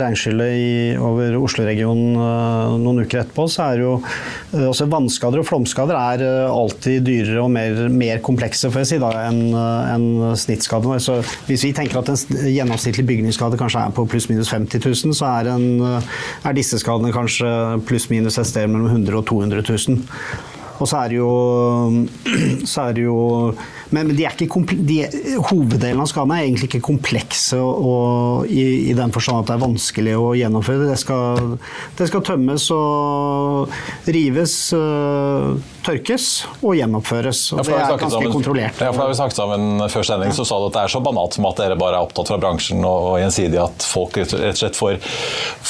regnskyllet 0.00 0.96
over 1.04 1.36
Oslo-regionen 1.36 2.16
eh, 2.16 2.72
noen 2.80 3.02
uker 3.04 3.20
etterpå, 3.20 3.44
så 3.52 3.66
er 3.66 3.84
jo 3.84 3.92
også 4.56 4.88
vannskader 4.88 5.42
og 5.42 5.48
flomskader 5.50 5.98
er 5.98 6.24
alltid 6.48 7.04
dyrere 7.04 7.44
og 7.44 7.52
mer, 7.52 7.84
mer 7.92 8.24
komplekse 8.24 8.72
si, 8.72 8.96
enn 8.96 9.42
en 9.52 10.08
snittskadene. 10.32 10.96
Så 10.96 11.20
hvis 11.50 11.68
vi 11.68 11.74
tenker 11.76 12.00
at 12.00 12.08
en 12.14 12.48
gjennomsnittlig 12.48 13.04
bygningsskade 13.12 13.60
kanskje 13.60 13.84
er 13.84 13.96
på 13.96 14.08
pluss-minus 14.08 14.54
50 14.56 14.80
000, 14.80 15.18
så 15.20 15.34
er, 15.34 15.52
en, 15.52 16.00
er 16.48 16.56
disse 16.56 16.80
skadene 16.80 17.12
kanskje 17.12 17.50
pluss-minus 17.88 18.40
et 18.40 18.48
sted 18.48 18.72
mellom 18.72 18.88
100 19.02 19.20
og 19.20 19.28
200 19.28 19.68
000. 19.68 20.47
Og 20.78 20.88
så 20.88 21.02
er 21.02 21.12
det 21.12 21.18
jo, 21.18 21.32
er 22.84 22.94
det 22.96 23.04
jo 23.04 23.18
Men 23.94 24.12
de 24.12 24.24
er 24.26 24.36
ikke 24.36 24.76
de, 24.84 24.98
hoveddelen 25.48 26.02
av 26.02 26.10
skadene 26.10 26.38
er 26.38 26.46
egentlig 26.46 26.68
ikke 26.68 26.84
komplekse 26.90 27.56
og, 27.58 28.44
i, 28.52 28.90
i, 28.90 28.96
den 28.96 29.14
forstand 29.14 29.40
at 29.40 29.48
det 29.48 29.54
er 29.56 29.62
vanskelig 29.62 30.16
å 30.20 30.34
gjennomføre. 30.36 30.90
Det 30.90 30.98
skal, 31.00 31.56
det 31.96 32.08
skal 32.10 32.24
tømmes 32.26 32.68
og 32.74 33.72
rives, 34.12 34.58
øh, 34.76 35.56
tørkes 35.88 36.28
og 36.60 36.76
gjennomføres. 36.78 37.42
Og 37.54 37.62
det 37.64 37.74
er 37.74 37.92
ganske 37.94 38.10
sammen, 38.12 38.34
kontrollert. 38.34 38.80
Ja, 38.82 38.92
for 38.92 39.04
da 39.04 39.10
vi 39.10 39.18
snakket 39.18 39.40
sammen 39.40 39.86
før 39.92 40.08
sending, 40.10 40.34
så 40.36 40.46
sa 40.48 40.60
du 40.60 40.68
at 40.68 40.76
det 40.76 40.84
er 40.84 40.94
så 40.94 41.02
banalt 41.04 41.38
som 41.38 41.48
at 41.48 41.62
dere 41.62 41.78
bare 41.80 41.98
er 41.98 42.08
opptatt 42.08 42.32
fra 42.32 42.40
bransjen 42.40 42.84
og, 42.84 43.12
og 43.12 43.20
gjensidig 43.22 43.60
at 43.62 43.88
folk 43.88 44.18
rett 44.20 44.34
og 44.36 44.60
slett 44.60 44.78
får, 44.78 44.98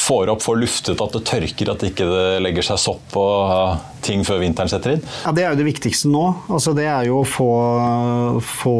får 0.06 0.34
opp, 0.34 0.42
får 0.44 0.58
luftet, 0.64 1.04
at 1.04 1.14
det 1.16 1.24
tørker, 1.28 1.72
at 1.72 1.84
det 1.84 1.92
ikke 1.94 2.10
legger 2.42 2.70
seg 2.72 2.82
sopp 2.88 3.18
og 3.18 3.78
ting 4.04 4.24
før 4.26 4.40
vinteren 4.42 4.70
setter 4.70 4.96
inn? 4.96 5.04
Ja, 5.24 5.32
Det 5.34 5.44
er 5.44 5.52
jo 5.52 5.60
det 5.60 5.68
viktigste 5.68 6.10
nå. 6.12 6.24
Altså, 6.48 6.74
det 6.76 6.86
er 6.88 7.08
jo 7.08 7.20
å 7.22 7.26
få, 7.28 7.50
få, 8.44 8.76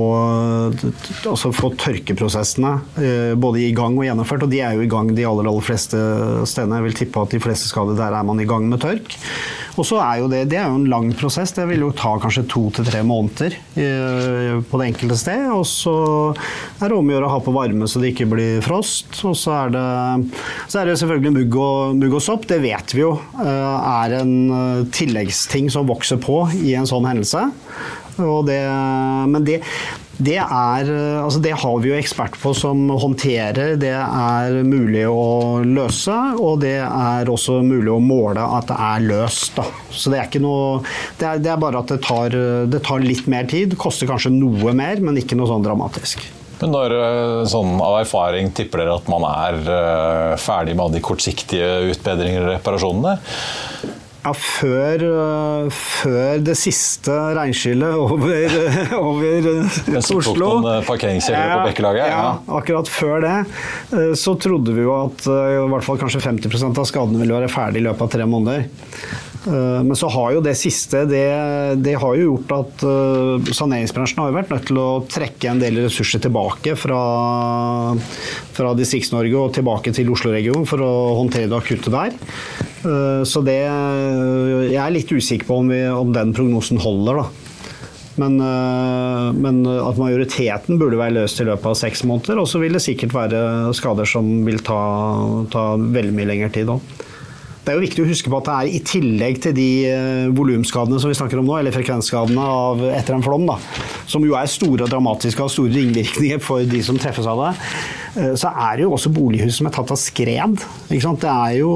altså, 1.28 1.52
få 1.54 1.72
tørkeprosessene 1.80 2.74
uh, 2.98 3.34
både 3.40 3.64
i 3.66 3.72
gang 3.76 3.98
og 3.98 4.06
gjennomført. 4.06 4.46
Og 4.46 4.52
de 4.52 4.62
er 4.64 4.78
jo 4.78 4.86
i 4.86 4.90
gang 4.90 5.12
de 5.14 5.26
aller, 5.28 5.48
aller 5.50 5.64
fleste 5.64 5.98
stedene. 6.48 6.80
Jeg 6.80 6.88
vil 6.88 7.00
tippe 7.02 7.24
at 7.24 7.34
de 7.34 7.42
fleste 7.42 7.70
skader 7.70 7.98
der 7.98 8.18
er 8.18 8.28
man 8.28 8.42
i 8.42 8.48
gang 8.48 8.68
med 8.70 8.82
tørk. 8.84 9.18
Og 9.78 9.86
så 9.86 10.00
er 10.02 10.22
jo 10.22 10.30
det, 10.30 10.46
det 10.50 10.58
er 10.58 10.70
jo 10.70 10.80
en 10.80 10.88
lang 10.90 11.12
prosess. 11.14 11.27
Det 11.28 11.66
vil 11.68 11.84
jo 11.86 11.90
ta 11.96 12.14
kanskje 12.20 12.46
to 12.50 12.64
til 12.74 12.86
tre 12.88 13.02
måneder 13.06 13.56
eh, 13.78 14.56
på 14.64 14.80
det 14.80 14.88
enkelte 14.90 15.18
sted. 15.20 15.44
Og 15.54 15.66
så 15.68 15.94
er 16.78 16.88
det 16.88 16.96
om 16.96 17.10
å 17.10 17.14
gjøre 17.14 17.28
å 17.28 17.34
ha 17.34 17.40
på 17.44 17.54
varme 17.54 17.88
så 17.90 18.02
det 18.02 18.12
ikke 18.14 18.28
blir 18.32 18.64
frost. 18.64 19.20
Og 19.28 19.36
så 19.38 19.54
er 19.60 19.76
det, 19.76 19.84
så 20.70 20.80
er 20.80 20.90
det 20.90 20.98
selvfølgelig 21.02 21.34
mugg 21.38 21.60
og, 21.60 21.96
mugg 22.00 22.18
og 22.18 22.24
sopp. 22.24 22.48
Det 22.50 22.60
vet 22.64 22.96
vi 22.96 23.04
jo 23.04 23.14
eh, 23.44 23.78
er 23.92 24.18
en 24.22 24.34
tilleggsting 24.94 25.70
som 25.72 25.88
vokser 25.88 26.20
på 26.22 26.44
i 26.58 26.74
en 26.78 26.88
sånn 26.88 27.08
hendelse. 27.08 27.48
Det, 28.18 28.62
men 29.30 29.44
det, 29.46 29.60
det, 30.18 30.38
er, 30.42 30.88
altså 31.22 31.40
det 31.42 31.52
har 31.62 31.76
vi 31.82 31.92
jo 31.92 31.98
ekspert 31.98 32.38
på 32.42 32.52
som 32.56 32.88
håndterer. 32.90 33.76
Det 33.80 33.94
er 33.94 34.58
mulig 34.66 35.04
å 35.06 35.60
løse, 35.62 36.16
og 36.42 36.58
det 36.64 36.78
er 36.82 37.30
også 37.30 37.60
mulig 37.62 37.92
å 37.94 38.00
måle 38.02 38.42
at 38.58 38.70
det 38.70 38.78
er 38.88 39.06
løst. 39.06 39.54
Da. 39.58 39.66
Så 39.90 40.10
det 40.12 40.18
er 40.18 40.26
ikke 40.26 40.42
noe 40.42 40.82
Det 41.18 41.26
er, 41.26 41.40
det 41.42 41.52
er 41.52 41.62
bare 41.62 41.82
at 41.82 41.92
det 41.92 42.00
tar, 42.04 42.34
det 42.70 42.82
tar, 42.86 43.04
litt 43.04 43.30
mer 43.30 43.46
tid. 43.50 43.78
Koster 43.78 44.10
kanskje 44.10 44.34
noe 44.34 44.74
mer, 44.76 45.00
men 45.04 45.18
ikke 45.20 45.38
noe 45.38 45.50
sånn 45.50 45.64
dramatisk. 45.64 46.26
Men 46.58 46.74
når 46.74 46.94
eh, 46.96 47.44
sånn 47.46 47.78
av 47.78 48.00
erfaring 48.00 48.50
tipper 48.56 48.82
dere 48.82 48.96
at 48.98 49.10
man 49.10 49.22
er 49.28 49.60
eh, 49.62 50.34
ferdig 50.42 50.74
med 50.78 50.96
de 50.96 51.02
kortsiktige 51.04 51.92
utbedringer 51.92 52.42
og 52.42 52.54
reparasjonene? 52.56 53.14
Ja, 54.18 54.32
før, 54.34 55.02
øh, 55.06 55.68
før, 55.70 56.40
det 56.42 56.56
siste 56.58 57.14
regnskyllet 57.38 57.94
over, 57.94 58.56
over 58.98 60.00
Oslo 60.00 60.48
Parkeringskjeller 60.88 61.54
på 61.54 61.68
Bekkelaget? 61.68 62.02
Ja, 62.02 62.18
ja, 62.24 62.32
akkurat 62.58 62.90
før 62.90 63.22
det 63.22 63.36
øh, 63.94 64.12
så 64.18 64.34
trodde 64.42 64.74
vi 64.74 64.82
jo 64.82 64.96
at 65.04 65.22
øh, 65.30 65.54
i 65.62 65.70
hvert 65.70 65.86
fall 65.86 66.02
kanskje 66.02 66.24
50% 66.26 66.82
av 66.82 66.90
skadene 66.90 67.22
ville 67.22 67.38
være 67.38 67.52
ferdig 67.52 67.80
i 67.80 67.86
løpet 67.86 68.08
av 68.08 68.12
tre 68.16 68.26
måneder. 68.26 68.66
Men 69.46 69.94
så 69.96 70.08
har 70.10 70.32
jo 70.34 70.40
det 70.42 70.56
siste 70.58 71.04
det, 71.08 71.22
det 71.84 71.94
har 72.02 72.16
jo 72.18 72.32
gjort 72.32 72.52
at 72.56 72.82
saneringsbransjen 73.54 74.18
har 74.20 74.34
vært 74.34 74.50
nødt 74.52 74.66
til 74.68 74.80
å 74.82 74.88
trekke 75.08 75.52
en 75.52 75.62
del 75.62 75.78
ressurser 75.84 76.20
tilbake 76.24 76.74
fra, 76.76 77.02
fra 78.56 78.72
Distrikts-Norge 78.76 79.38
og 79.38 79.54
tilbake 79.56 79.94
til 79.94 80.10
Oslo-regionen 80.12 80.66
for 80.68 80.82
å 80.84 80.92
håndtere 81.20 81.48
det 81.48 81.58
akutte 81.60 81.94
der. 81.94 82.16
Eh, 82.84 83.22
så 83.26 83.42
det 83.46 83.58
Jeg 83.58 84.78
er 84.78 84.94
litt 84.94 85.10
usikker 85.10 85.48
på 85.48 85.60
om, 85.62 85.70
vi, 85.72 85.82
om 85.90 86.14
den 86.14 86.34
prognosen 86.36 86.80
holder, 86.82 87.22
da. 87.22 87.44
Men, 88.18 88.38
eh, 88.42 89.26
men, 89.38 89.60
at 89.66 89.98
majoriteten 90.00 90.78
burde 90.80 90.98
være 90.98 91.20
løst 91.20 91.42
i 91.42 91.46
løpet 91.46 91.70
av 91.70 91.78
seks 91.78 92.04
måneder. 92.08 92.40
Og 92.42 92.48
så 92.50 92.62
vil 92.62 92.74
det 92.74 92.84
sikkert 92.84 93.14
være 93.14 93.42
skader 93.78 94.08
som 94.08 94.30
vil 94.46 94.62
ta, 94.66 94.80
ta 95.52 95.70
veldig 95.78 96.16
mye 96.16 96.32
lengre 96.32 96.50
tid 96.54 96.74
òg. 96.74 96.96
Det 97.68 97.74
er 97.74 97.82
jo 97.82 97.84
viktig 97.84 98.00
å 98.00 98.08
huske 98.08 98.30
på 98.32 98.38
at 98.38 98.46
det 98.46 98.52
er 98.56 98.68
i 98.72 98.78
tillegg 98.80 99.42
til 99.44 99.52
de 99.52 99.70
uh, 99.92 100.30
volumskadene 100.32 100.96
som 101.02 101.10
vi 101.10 101.16
snakker 101.18 101.36
om 101.36 101.44
nå, 101.44 101.58
eller 101.58 101.74
frekvensskadene 101.74 102.40
av 102.40 102.80
etter 102.96 103.12
en 103.12 103.24
flom, 103.26 103.44
da, 103.44 103.58
som 104.08 104.24
jo 104.24 104.38
er 104.40 104.48
store 104.48 104.86
og 104.86 104.88
dramatiske 104.94 105.36
og 105.36 105.50
har 105.50 105.52
store 105.52 105.74
ringvirkninger 105.74 106.40
for 106.40 106.64
de 106.64 106.80
som 106.86 106.96
treffes 106.96 107.28
av 107.28 107.42
det, 107.42 107.50
uh, 108.14 108.32
så 108.40 108.54
er 108.54 108.78
det 108.78 108.86
jo 108.86 108.94
også 108.96 109.12
bolighus 109.12 109.58
som 109.58 109.68
er 109.68 109.74
tatt 109.76 109.92
av 109.92 110.00
skred. 110.00 110.64
Det 110.88 111.34
er 111.34 111.58
jo 111.58 111.74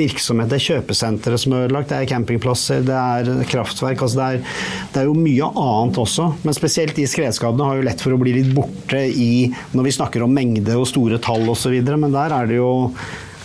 virksomhet, 0.00 0.50
det 0.50 0.58
er 0.58 0.64
kjøpesentre 0.72 1.38
som 1.38 1.54
er 1.54 1.68
ødelagt, 1.68 1.94
det 1.94 2.00
er 2.00 2.10
campingplasser, 2.16 2.82
det 2.90 2.98
er 2.98 3.46
kraftverk. 3.54 4.02
Altså 4.08 4.18
det, 4.18 4.26
er, 4.26 4.58
det, 4.90 5.04
er, 5.04 5.06
jo 5.06 5.14
mye 5.22 5.52
annet 5.52 6.02
også. 6.02 6.32
Men 6.42 6.58
spesielt 6.58 6.98
de 6.98 7.06
skredskadene 7.06 7.70
har 7.70 7.78
jo 7.78 7.86
lett 7.92 8.02
for 8.02 8.18
å 8.18 8.18
bli 8.18 8.34
litt 8.40 8.50
borte 8.58 9.06
i 9.06 9.46
når 9.70 9.86
vi 9.86 9.96
snakker 10.00 10.26
om 10.26 10.34
mengde 10.34 10.74
og 10.82 10.90
store 10.90 11.22
tall 11.22 11.46
osv. 11.54 11.78
Men 11.94 12.10
der 12.10 12.34
er 12.40 12.50
det 12.50 12.58
jo 12.58 12.72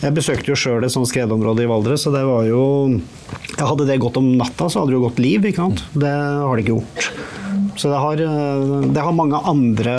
jeg 0.03 0.15
besøkte 0.17 0.51
jo 0.51 0.57
sjøl 0.59 0.83
et 0.83 0.93
sånt 0.93 1.09
skredområde 1.09 1.63
i 1.63 1.69
Valdres, 1.69 2.03
så 2.03 2.11
det 2.13 2.25
var 2.27 2.47
jo 2.49 2.63
Hadde 3.53 3.85
det 3.87 4.01
gått 4.01 4.17
om 4.19 4.33
natta, 4.37 4.67
så 4.67 4.81
hadde 4.81 4.91
det 4.91 4.97
jo 4.97 5.05
gått 5.05 5.21
liv. 5.23 5.45
ikke 5.45 5.61
sant? 5.61 5.83
Det 5.93 6.11
har 6.11 6.57
det 6.57 6.63
ikke 6.65 6.75
gjort. 6.75 7.11
Så 7.79 7.89
det 7.89 7.99
har, 8.01 8.21
det 8.93 9.01
har, 9.01 9.13
mange 9.15 9.39
andre 9.49 9.93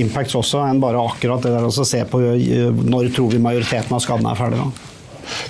impacts 0.00 0.36
også 0.38 0.62
enn 0.64 0.80
bare 0.80 1.00
akkurat 1.02 1.44
det 1.44 1.52
der 1.52 1.66
å 1.66 1.72
se 1.72 2.02
på 2.08 2.20
når 2.20 3.10
tror 3.16 3.32
vi 3.34 3.40
majoriteten 3.42 3.96
av 3.96 4.04
skadene 4.04 4.32
er 4.32 4.38
ferdig. 4.38 4.68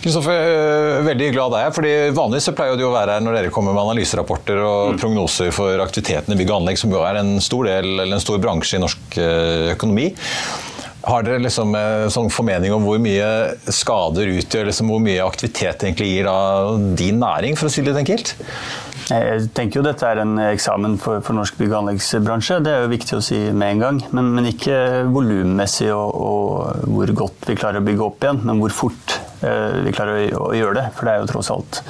Kristoffer, 0.01 1.03
veldig 1.05 1.29
glad 1.35 1.53
deg. 1.53 1.67
fordi 1.77 1.93
Vanligvis 2.17 2.49
så 2.49 2.55
pleier 2.57 2.79
du 2.81 2.87
å 2.89 2.95
være 2.95 3.19
her 3.19 3.27
når 3.27 3.39
dere 3.39 3.53
kommer 3.55 3.77
med 3.77 3.85
analyserapporter 3.85 4.63
og 4.63 4.95
mm. 4.95 5.03
prognoser 5.03 5.53
for 5.55 5.83
aktiviteten 5.85 6.33
i 6.33 6.39
bygg 6.41 6.55
og 6.55 6.63
anlegg, 6.63 6.81
som 6.81 6.95
jo 6.95 7.05
er 7.05 7.21
en 7.21 7.37
stor 7.45 7.69
del, 7.69 7.91
eller 7.99 8.17
en 8.17 8.25
stor 8.25 8.41
bransje 8.43 8.79
i 8.79 8.83
norsk 8.83 9.21
økonomi. 9.77 10.09
Har 11.07 11.23
dere 11.23 11.39
liksom 11.39 11.75
eh, 11.79 12.09
sånn 12.11 12.33
formening 12.35 12.73
om 12.75 12.83
hvor 12.83 12.99
mye 13.03 13.29
skader 13.71 14.33
utgjør, 14.41 14.67
liksom 14.71 14.91
hvor 14.91 15.03
mye 15.05 15.23
aktivitet 15.23 15.85
egentlig 15.87 16.09
gir 16.11 16.31
av 16.31 16.81
din 16.99 17.21
næring, 17.23 17.55
for 17.59 17.69
å 17.69 17.73
si 17.73 17.85
det 17.85 17.93
litt 17.93 18.03
enkelt? 18.03 18.35
Jeg 19.07 19.47
tenker 19.55 19.79
jo 19.79 19.85
dette 19.87 20.09
er 20.09 20.19
en 20.25 20.35
eksamen 20.49 20.97
for, 20.99 21.21
for 21.23 21.39
norsk 21.39 21.61
bygg- 21.61 21.71
og 21.71 21.79
anleggsbransje. 21.85 22.59
Det 22.67 22.73
er 22.73 22.83
jo 22.83 22.91
viktig 22.91 23.19
å 23.21 23.23
si 23.23 23.39
med 23.55 23.77
en 23.77 23.85
gang. 23.85 24.01
Men, 24.19 24.33
men 24.35 24.51
ikke 24.51 24.79
volummessig 25.15 25.93
og, 25.95 26.11
og, 26.11 26.87
hvor 26.91 27.13
godt 27.23 27.47
vi 27.47 27.59
klarer 27.61 27.79
å 27.79 27.87
bygge 27.87 28.09
opp 28.09 28.27
igjen, 28.27 28.43
men 28.49 28.63
hvor 28.65 28.75
fort 28.75 29.21
eh, 29.47 29.85
vi 29.87 29.95
klarer 29.95 30.33
å, 30.35 30.49
å 30.51 30.57
gjøre 30.59 30.81
det. 30.81 30.89
For 30.97 31.07
det 31.07 31.15
er 31.15 31.23
jo 31.23 31.31
tross 31.37 31.53
alt 31.55 31.85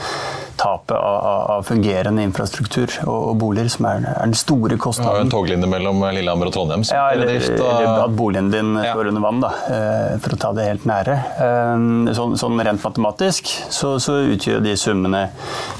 tapet 0.66 0.96
av, 0.96 1.50
av 1.56 1.62
fungerende 1.66 2.24
infrastruktur 2.26 2.90
og, 3.04 3.16
og, 3.16 3.34
boliger 3.40 3.70
som 3.72 3.88
er, 3.90 4.06
er, 4.10 4.22
den 4.24 4.36
store 4.38 4.78
kostnaden. 4.80 5.20
Ja, 5.20 5.26
en 5.26 5.32
toglinje 5.32 5.70
mellom 5.70 6.02
Lillehammer 6.02 6.50
og 6.50 6.56
Trondheim? 6.56 6.84
Ja, 6.90 7.06
eller, 7.14 7.30
eller, 7.36 8.02
at 8.06 8.16
boligen 8.18 8.50
din 8.52 8.74
ja. 8.80 8.92
står 8.92 9.10
under 9.12 9.24
vann, 9.24 9.42
da, 9.44 9.52
eh, 9.76 10.16
for 10.24 10.36
å 10.36 10.40
ta 10.42 10.52
det 10.56 10.66
helt 10.70 10.86
nære. 10.88 11.16
Eh, 11.46 11.84
sånn, 12.18 12.36
sånn 12.40 12.64
rent 12.66 12.82
matematisk 12.86 13.50
så, 13.70 13.96
så, 14.02 14.18
utgjør 14.26 14.64
de 14.64 14.74
summene, 14.80 15.22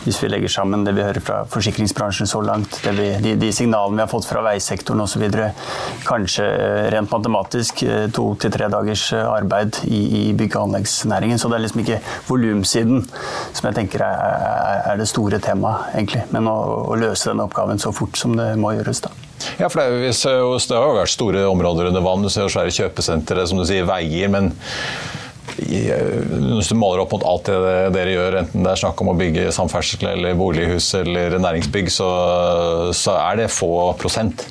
hvis 0.04 0.20
vi 0.22 0.30
legger 0.30 0.52
sammen 0.52 0.84
det 0.86 0.94
vi 0.96 1.04
hører 1.04 1.24
fra 1.24 1.40
forsikringsbransjen 1.50 2.30
så 2.30 2.42
langt, 2.46 2.78
vi, 2.86 3.08
de, 3.24 3.34
de, 3.40 3.52
signalene 3.54 3.98
vi 3.98 4.04
har 4.04 4.12
fått 4.12 4.28
fra 4.28 4.44
veisektoren 4.46 5.02
osv., 5.02 5.26
kanskje 6.06 6.46
eh, 6.46 6.82
rent 6.94 7.10
matematisk 7.12 7.82
to 8.14 8.28
til 8.40 8.52
tre 8.54 8.68
dagers 8.72 9.08
arbeid 9.16 9.80
i, 9.88 10.02
i 10.20 10.24
bygg- 10.36 10.56
og 10.56 10.68
anleggsnæringen. 10.68 11.40
Så 11.40 11.50
det 11.50 11.58
er 11.58 11.66
liksom 11.66 11.82
ikke 11.82 12.00
volumsiden 12.28 13.02
som 13.56 13.68
jeg 13.68 13.78
tenker 13.80 14.04
er 14.06 14.75
er 14.75 14.75
det 14.98 15.08
store 15.10 15.40
temaet, 15.42 15.92
egentlig. 15.94 16.24
Men 16.34 16.48
å, 16.50 16.56
å, 16.86 16.96
løse 17.00 17.30
den 17.30 17.42
oppgaven 17.44 17.80
så 17.82 17.92
fort 17.94 18.18
som 18.18 18.36
det 18.38 18.52
må 18.60 18.74
gjøres, 18.76 19.02
da. 19.06 19.12
Ja, 19.60 19.68
for 19.68 19.82
det, 19.82 20.10
det 20.12 20.78
har 20.78 20.88
jo 20.88 20.96
vært 20.98 21.12
store 21.12 21.44
områder 21.50 21.90
under 21.90 22.04
vann. 22.04 22.24
Du 22.24 22.32
ser 22.32 22.48
svære 22.52 22.72
kjøpesentre, 22.74 23.46
som 23.48 23.60
du 23.60 23.66
sier, 23.68 23.86
veier. 23.88 24.32
men 24.32 24.52
hvis 25.56 26.68
du 26.68 26.76
måler 26.76 27.04
opp 27.04 27.14
mot 27.14 27.24
alt 27.24 27.48
det 27.48 27.70
dere 27.94 28.12
gjør, 28.12 28.34
enten 28.42 28.66
det 28.66 28.72
er 28.72 28.80
snakk 28.82 29.00
om 29.00 29.12
å 29.12 29.16
bygge 29.16 29.52
samferdsel 29.54 30.10
eller 30.10 30.36
bolighus 30.36 30.90
eller 30.98 31.38
næringsbygg, 31.40 31.88
så, 31.92 32.10
så 32.96 33.16
er 33.22 33.40
det 33.40 33.48
få 33.54 33.70
prosent? 34.00 34.44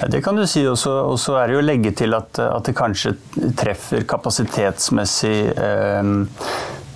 Ja, 0.00 0.08
det 0.10 0.22
kan 0.24 0.38
du 0.38 0.42
si. 0.50 0.64
Og 0.66 0.78
så 0.80 1.36
er 1.38 1.46
det 1.46 1.56
jo 1.56 1.62
å 1.62 1.66
legge 1.66 1.92
til 1.94 2.16
at, 2.18 2.40
at 2.42 2.66
det 2.66 2.74
kanskje 2.74 3.14
treffer 3.58 4.06
kapasitetsmessig 4.08 5.36
eh, 5.52 6.10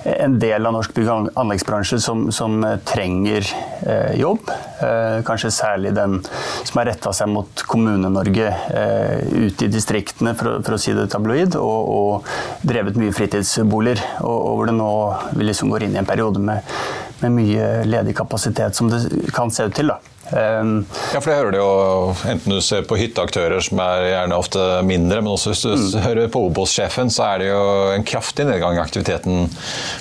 en 0.07 0.39
del 0.39 0.67
av 0.67 0.75
norsk 0.77 0.95
bygg- 0.95 1.11
og 1.11 1.29
anleggsbransje 1.41 1.99
som, 2.03 2.27
som 2.35 2.59
eh, 2.65 2.79
trenger 2.87 3.47
eh, 3.87 4.15
jobb. 4.21 4.51
Eh, 4.83 5.19
kanskje 5.27 5.53
særlig 5.55 5.95
den 5.97 6.19
som 6.27 6.81
har 6.81 6.89
retta 6.91 7.13
seg 7.17 7.31
mot 7.33 7.65
Kommune-Norge 7.71 8.49
eh, 8.51 9.27
ute 9.47 9.67
i 9.67 9.73
distriktene, 9.73 10.37
for, 10.39 10.61
for, 10.63 10.77
å 10.77 10.81
si 10.81 10.95
det 10.97 11.09
tabloid, 11.13 11.59
og, 11.61 11.93
og 11.99 12.67
drevet 12.67 12.99
mye 13.01 13.15
fritidsboliger. 13.17 14.03
Og, 14.23 14.37
og, 14.37 14.53
hvor 14.57 14.71
det 14.71 14.77
nå 14.79 14.93
vi 15.37 15.49
liksom 15.51 15.73
går 15.73 15.87
inn 15.87 15.97
i 15.97 16.03
en 16.03 16.09
periode 16.09 16.43
med, 16.43 16.77
med 17.23 17.39
mye 17.41 17.71
ledig 17.89 18.17
kapasitet, 18.19 18.79
som 18.79 18.93
det 18.93 19.05
kan 19.37 19.53
se 19.53 19.69
ut 19.69 19.77
til. 19.77 19.95
da. 19.95 20.16
Um, 20.27 20.81
ja, 21.15 21.21
for 21.21 21.31
det 21.31 21.37
hører 21.39 21.55
du 21.55 21.59
jo 21.61 22.15
enten 22.27 22.55
du 22.57 22.59
ser 22.65 22.83
på 22.89 22.99
hytteaktører 22.99 23.63
som 23.63 23.79
er 23.85 24.09
gjerne 24.09 24.39
ofte 24.41 24.65
mindre, 24.87 25.21
men 25.23 25.31
også 25.31 25.53
hvis 25.53 25.63
du 25.63 25.75
mm. 25.77 26.01
hører 26.03 26.33
på 26.35 26.43
Obos-sjefen, 26.49 27.13
så 27.15 27.29
er 27.29 27.43
det 27.43 27.51
jo 27.53 27.63
en 27.95 28.07
kraftig 28.07 28.49
nedgang 28.49 28.79
i 28.79 28.83
aktiviteten 28.83 29.47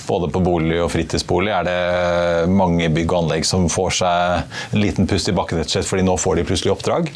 både 0.07 0.31
på 0.33 0.41
bolig 0.45 0.81
og 0.81 0.89
fritidsbolig. 0.95 1.53
Er 1.53 1.69
det 1.69 2.49
mange 2.49 2.89
bygg 2.95 3.13
og 3.13 3.25
anlegg 3.25 3.45
som 3.45 3.69
får 3.69 3.99
seg 4.01 4.73
en 4.73 4.81
liten 4.81 5.09
pust 5.09 5.29
i 5.29 5.37
bakken 5.37 5.61
rett 5.61 5.69
og 5.69 5.77
slett 5.77 5.89
fordi 5.91 6.07
nå 6.07 6.17
får 6.17 6.41
de 6.41 6.49
plutselig 6.49 6.73
oppdrag? 6.73 7.13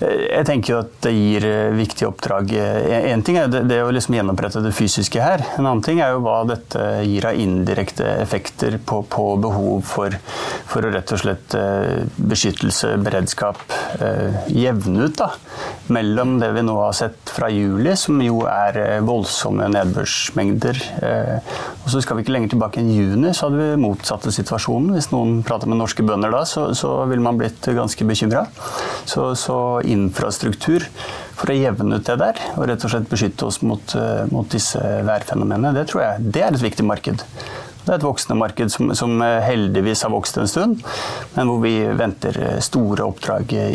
Jeg 0.00 0.46
tenker 0.48 0.72
jo 0.72 0.78
at 0.80 0.92
det 1.04 1.10
gir 1.12 1.44
eh, 1.44 1.74
viktige 1.76 2.08
oppdrag. 2.08 2.54
En 3.10 3.24
ting 3.24 3.36
er 3.36 3.50
det 3.52 3.80
å 3.84 3.90
liksom 3.92 4.14
gjenopprette 4.16 4.62
det 4.64 4.72
fysiske 4.72 5.20
her. 5.20 5.44
En 5.58 5.66
annen 5.66 5.82
ting 5.84 6.00
er 6.00 6.14
jo 6.14 6.22
hva 6.24 6.38
dette 6.48 6.80
gir 7.04 7.26
av 7.28 7.36
indirekte 7.36 8.06
effekter 8.22 8.78
på, 8.80 9.02
på 9.12 9.26
behov 9.44 9.84
for, 9.84 10.16
for, 10.70 10.86
å 10.86 10.92
rett 10.94 11.12
og 11.12 11.20
slett 11.20 11.56
eh, 11.58 12.06
beskyttelse, 12.16 12.94
beredskap, 13.04 13.60
eh, 14.00 14.40
jevne 14.56 15.10
ut 15.10 15.18
da, 15.20 15.34
mellom 15.92 16.38
det 16.40 16.48
vi 16.56 16.64
nå 16.64 16.78
har 16.80 16.96
sett 16.96 17.34
fra 17.34 17.50
juli, 17.52 17.92
som 18.00 18.22
jo 18.24 18.46
er 18.48 19.02
voldsomme 19.04 19.68
nedbørsmengder. 19.74 20.80
Og 21.84 21.88
så 21.92 22.00
skal 22.00 22.16
vi 22.16 22.24
ikke 22.24 22.32
lenger 22.34 22.54
tilbake 22.54 22.80
enn 22.80 22.92
juni, 22.94 23.34
så 23.34 23.48
hadde 23.48 23.60
vi 23.60 23.82
motsatte 23.82 24.32
situasjonen. 24.32 24.94
Hvis 24.96 25.10
noen 25.12 25.40
prater 25.46 25.68
med 25.70 25.80
norske 25.80 26.04
bønder 26.06 26.32
da, 26.32 26.44
så, 26.48 26.70
så 26.78 26.94
ville 27.10 27.24
man 27.24 27.40
blitt 27.40 27.66
ganske 27.74 28.06
bekymra. 28.06 28.46
Så, 29.10 29.32
så 29.38 29.58
infrastruktur 29.90 30.86
for 31.38 31.52
å 31.52 31.56
jevne 31.56 31.98
ut 31.98 32.06
det 32.06 32.18
der, 32.20 32.40
og 32.56 32.68
rett 32.68 32.84
og 32.84 32.92
slett 32.92 33.10
beskytte 33.10 33.48
oss 33.48 33.60
mot, 33.64 33.94
eh, 33.96 34.26
mot 34.30 34.48
disse 34.50 34.78
værfenomenene. 34.78 35.74
Det 35.76 35.88
tror 35.90 36.02
jeg 36.04 36.30
det 36.36 36.44
er 36.44 36.54
et 36.54 36.62
viktig 36.62 36.86
marked. 36.86 37.24
Det 37.80 37.88
er 37.88 37.96
et 37.96 38.04
voksende 38.06 38.38
marked 38.38 38.72
som, 38.72 38.94
som 38.94 39.20
eh, 39.24 39.40
heldigvis 39.44 40.04
har 40.06 40.12
vokst 40.12 40.38
en 40.38 40.48
stund, 40.48 40.82
men 41.34 41.48
hvor 41.48 41.60
vi 41.64 41.74
venter 41.96 42.36
eh, 42.38 42.58
store 42.60 43.06
oppdrag. 43.08 43.74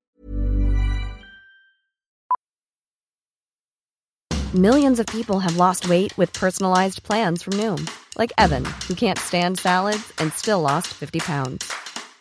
Millions 4.53 4.99
of 4.99 5.05
people 5.07 5.41
have 5.41 5.57
lost 5.57 5.89
weight 5.89 6.17
with 6.17 6.31
personalized 6.31 7.03
plans 7.03 7.43
from 7.43 7.53
Noom, 7.59 7.89
like 8.17 8.31
Evan, 8.37 8.63
who 8.87 8.95
can't 8.95 9.19
stand 9.19 9.59
salads 9.59 10.13
and 10.19 10.31
still 10.31 10.61
lost 10.61 10.87
50 10.93 11.19
pounds. 11.19 11.73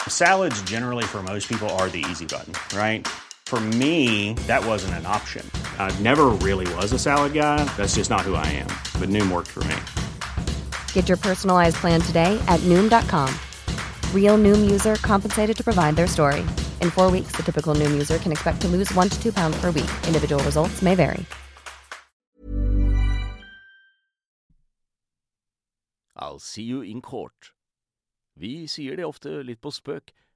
Salads 0.09 0.61
generally 0.63 1.05
for 1.05 1.23
most 1.23 1.49
people 1.49 1.69
are 1.79 1.89
the 1.89 2.05
easy 2.11 2.27
button, 2.27 2.53
right? 2.77 3.07
For 3.47 3.61
me, 3.61 4.35
that 4.49 4.65
wasn't 4.67 4.95
an 4.95 5.07
option. 5.07 5.49
I 5.79 5.97
never 6.01 6.27
really 6.43 6.67
was 6.75 6.93
a 6.93 6.99
salad 6.99 7.35
guy. 7.35 7.63
That's 7.77 7.95
just 7.95 8.11
not 8.11 8.23
who 8.23 8.35
I 8.35 8.47
am. 8.47 8.67
But 8.99 9.11
Noom 9.11 9.31
worked 9.31 9.51
for 9.51 9.63
me. 9.65 9.77
Get 10.93 11.09
your 11.09 11.19
personalized 11.19 11.77
plan 11.77 12.01
today 12.01 12.37
at 12.49 12.59
Noom.com. 12.61 13.33
Real 14.13 14.37
Noom 14.39 14.69
user 14.69 14.97
compensated 14.97 15.57
to 15.57 15.63
provide 15.63 15.95
their 15.95 16.09
story. 16.09 16.41
In 16.81 16.91
four 16.91 17.13
weeks, 17.13 17.37
the 17.37 17.45
typical 17.45 17.77
Noom 17.77 17.93
user 17.93 18.19
can 18.19 18.33
expect 18.33 18.61
to 18.63 18.69
lose 18.69 18.93
one 18.93 19.09
to 19.09 19.23
two 19.23 19.33
pounds 19.33 19.57
per 19.61 19.71
week. 19.71 19.91
Individual 20.09 20.43
results 20.43 20.83
may 20.83 20.97
vary. 20.97 21.25
I'll 26.17 26.39
see 26.39 26.63
you 26.63 26.81
in 26.81 27.03
court. 27.03 27.53
Vi 28.37 28.67
sier 28.67 28.97
det 28.97 29.05
ofte 29.05 29.43
litt 29.43 29.61
på 29.61 29.71
spøk. 29.71 30.11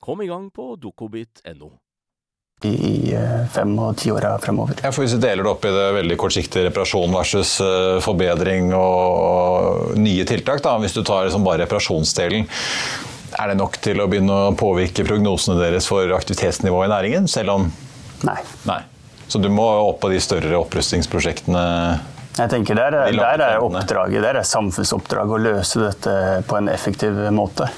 Kom 0.00 0.22
i 0.22 0.26
gang 0.26 0.50
på 0.50 0.76
dokobit.no. 0.80 1.70
I 2.64 3.12
eh, 3.14 3.46
fem- 3.52 3.78
og 3.80 3.96
tiåra 3.96 4.34
fremover. 4.40 4.76
Ja, 4.84 4.90
for 4.92 5.04
hvis 5.04 5.14
vi 5.16 5.20
deler 5.22 5.44
det 5.44 5.50
opp 5.52 5.64
i 5.64 5.72
det 5.72 5.86
veldig 5.96 6.16
kortsiktige 6.20 6.66
reparasjon 6.66 7.12
versus 7.16 7.54
eh, 7.64 8.00
forbedring 8.04 8.72
og 8.76 9.96
nye 10.00 10.26
tiltak, 10.28 10.60
da, 10.64 10.74
hvis 10.80 10.96
du 10.96 11.02
tar 11.04 11.24
liksom 11.28 11.44
bare 11.44 11.62
reparasjonsdelen, 11.64 12.44
er 13.40 13.52
det 13.52 13.56
nok 13.60 13.76
til 13.80 14.00
å 14.02 14.08
begynne 14.10 14.38
å 14.50 14.54
påvirke 14.58 15.04
prognosene 15.08 15.60
deres 15.60 15.88
for 15.88 16.12
aktivitetsnivået 16.16 16.88
i 16.88 16.94
næringen, 16.94 17.28
selv 17.30 17.56
om 17.56 17.68
Nei. 18.26 18.40
Nei. 18.68 18.80
Så 19.30 19.38
du 19.40 19.48
må 19.48 19.64
opp 19.86 20.02
på 20.02 20.10
de 20.12 20.18
større 20.20 20.58
opprustningsprosjektene 20.58 21.60
Jeg 22.36 22.50
tenker 22.52 22.76
Der, 22.76 22.96
der 23.16 23.44
er 23.46 23.62
oppdraget, 23.64 24.20
der 24.20 24.40
er 24.42 24.48
samfunnsoppdraget 24.48 25.36
å 25.38 25.40
løse 25.40 25.80
dette 25.80 26.16
på 26.48 26.58
en 26.58 26.68
effektiv 26.68 27.16
måte. 27.32 27.70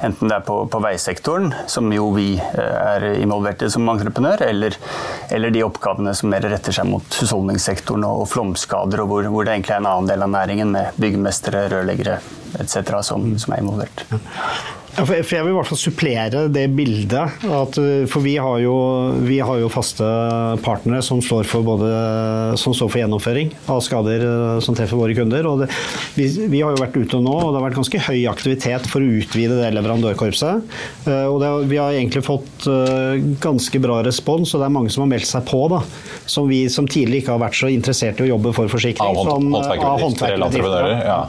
Enten 0.00 0.30
det 0.30 0.36
er 0.36 0.44
på, 0.46 0.56
på, 0.70 0.80
veisektoren, 0.84 1.50
som 1.68 1.90
jo 1.92 2.10
vi 2.14 2.34
eh, 2.38 2.74
er 2.94 3.06
involvert 3.20 3.62
i 3.66 3.70
som 3.72 3.88
entreprenør, 3.90 4.44
eller, 4.46 4.76
eller 5.30 5.54
de 5.54 5.64
oppgavene 5.66 6.14
som 6.16 6.32
mer 6.32 6.46
retter 6.48 6.74
seg 6.76 6.88
mot 6.88 7.20
husholdningssektoren 7.20 8.06
og 8.08 8.26
flomskader, 8.30 9.04
og 9.04 9.12
hvor, 9.12 9.30
hvor, 9.34 9.46
det 9.46 9.58
egentlig 9.58 9.76
er 9.76 9.82
en 9.82 9.90
annen 9.92 10.10
del 10.10 10.26
av 10.26 10.34
næringen 10.34 10.74
med 10.76 11.00
byggmestere, 11.00 11.66
rørleggere 11.72 12.20
etc. 12.60 12.94
Som, 13.06 13.32
som 13.42 13.56
er 13.56 13.64
involvert. 13.64 14.06
Ja, 15.00 15.06
for 15.08 15.32
jeg 15.32 15.44
vil 15.46 15.54
i 15.54 15.56
hvert 15.56 15.68
fall 15.70 15.78
supplere 15.80 16.40
det 16.52 16.66
bildet. 16.76 17.44
At, 17.48 17.78
eh, 17.80 18.02
for 18.10 18.20
vi 18.20 18.34
har, 18.36 18.58
jo, 18.60 18.74
vi 19.24 19.38
har, 19.40 19.56
jo, 19.62 19.70
faste 19.72 20.04
partnere 20.60 21.00
som 21.04 21.22
både, 21.64 21.90
som 22.60 22.74
står 22.76 22.90
for 22.90 23.00
gjennomføring 23.00 23.54
av 23.72 23.80
skader 23.86 24.24
eh, 24.26 24.58
som 24.60 24.76
treffer 24.76 25.00
våre 25.00 25.16
kunder. 25.16 25.48
Og 25.48 25.62
det, 25.62 25.70
vi, 26.18 26.26
vi, 26.52 26.60
har 26.60 26.74
jo 26.76 26.82
vært 26.82 26.98
ute 27.00 27.20
nå, 27.22 27.32
og 27.32 27.48
det 27.48 27.60
har 27.62 27.66
vært 27.70 27.78
ganske 27.80 28.02
høy 28.10 28.26
aktivitet 28.28 28.88
for 28.92 29.00
å 29.00 29.14
utvide 29.22 29.56
det 29.62 29.70
leverandørkorpset. 29.78 30.76
Eh, 31.08 31.24
og 31.30 31.40
det, 31.40 31.50
vi 31.72 31.80
har 31.80 31.96
egentlig 31.96 32.24
fått 32.26 32.68
ganske 33.40 33.80
bra 33.80 34.02
respons, 34.04 34.52
og 34.52 34.60
det 34.60 34.68
er 34.68 34.74
mange 34.74 34.92
som 34.92 35.06
har 35.06 35.12
meldt 35.14 35.30
seg 35.30 35.46
på. 35.48 35.62
Da, 35.72 35.80
som 36.28 36.50
vi 36.50 36.60
som 36.72 36.84
tidligere 36.84 37.24
ikke 37.24 37.38
har 37.38 37.44
vært 37.46 37.56
så 37.56 37.72
interessert 37.72 38.20
i 38.20 38.26
å 38.26 38.30
jobbe 38.34 38.52
for 38.56 38.68
forsikring. 38.68 39.16
Av 39.16 39.32
håndverkerbedrifter. 39.32 40.92
Ja. 41.08 41.20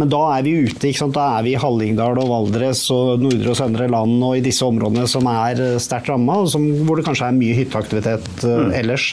Men 0.00 0.16
da 0.16 0.24
er 0.38 0.48
vi 0.48 0.56
ute. 0.64 0.94
Da 1.12 1.28
er 1.36 1.44
vi 1.44 1.52
i 1.52 1.60
Hallingdal 1.60 2.16
og 2.22 2.32
Valdres. 2.32 2.86
og 2.94 3.17
nordre 3.22 3.52
og 3.52 3.58
søndre 3.58 3.88
land 3.90 4.18
og 4.24 4.36
i 4.38 4.44
disse 4.44 4.66
områdene 4.66 5.06
som 5.10 5.28
er 5.30 5.62
eh, 5.64 5.78
sterkt 5.82 6.10
ramma, 6.12 6.42
hvor 6.48 6.98
det 7.00 7.06
kanskje 7.08 7.30
er 7.30 7.40
mye 7.40 7.56
hytteaktivitet 7.62 8.44
mm. 8.44 8.76
ellers. 8.82 9.12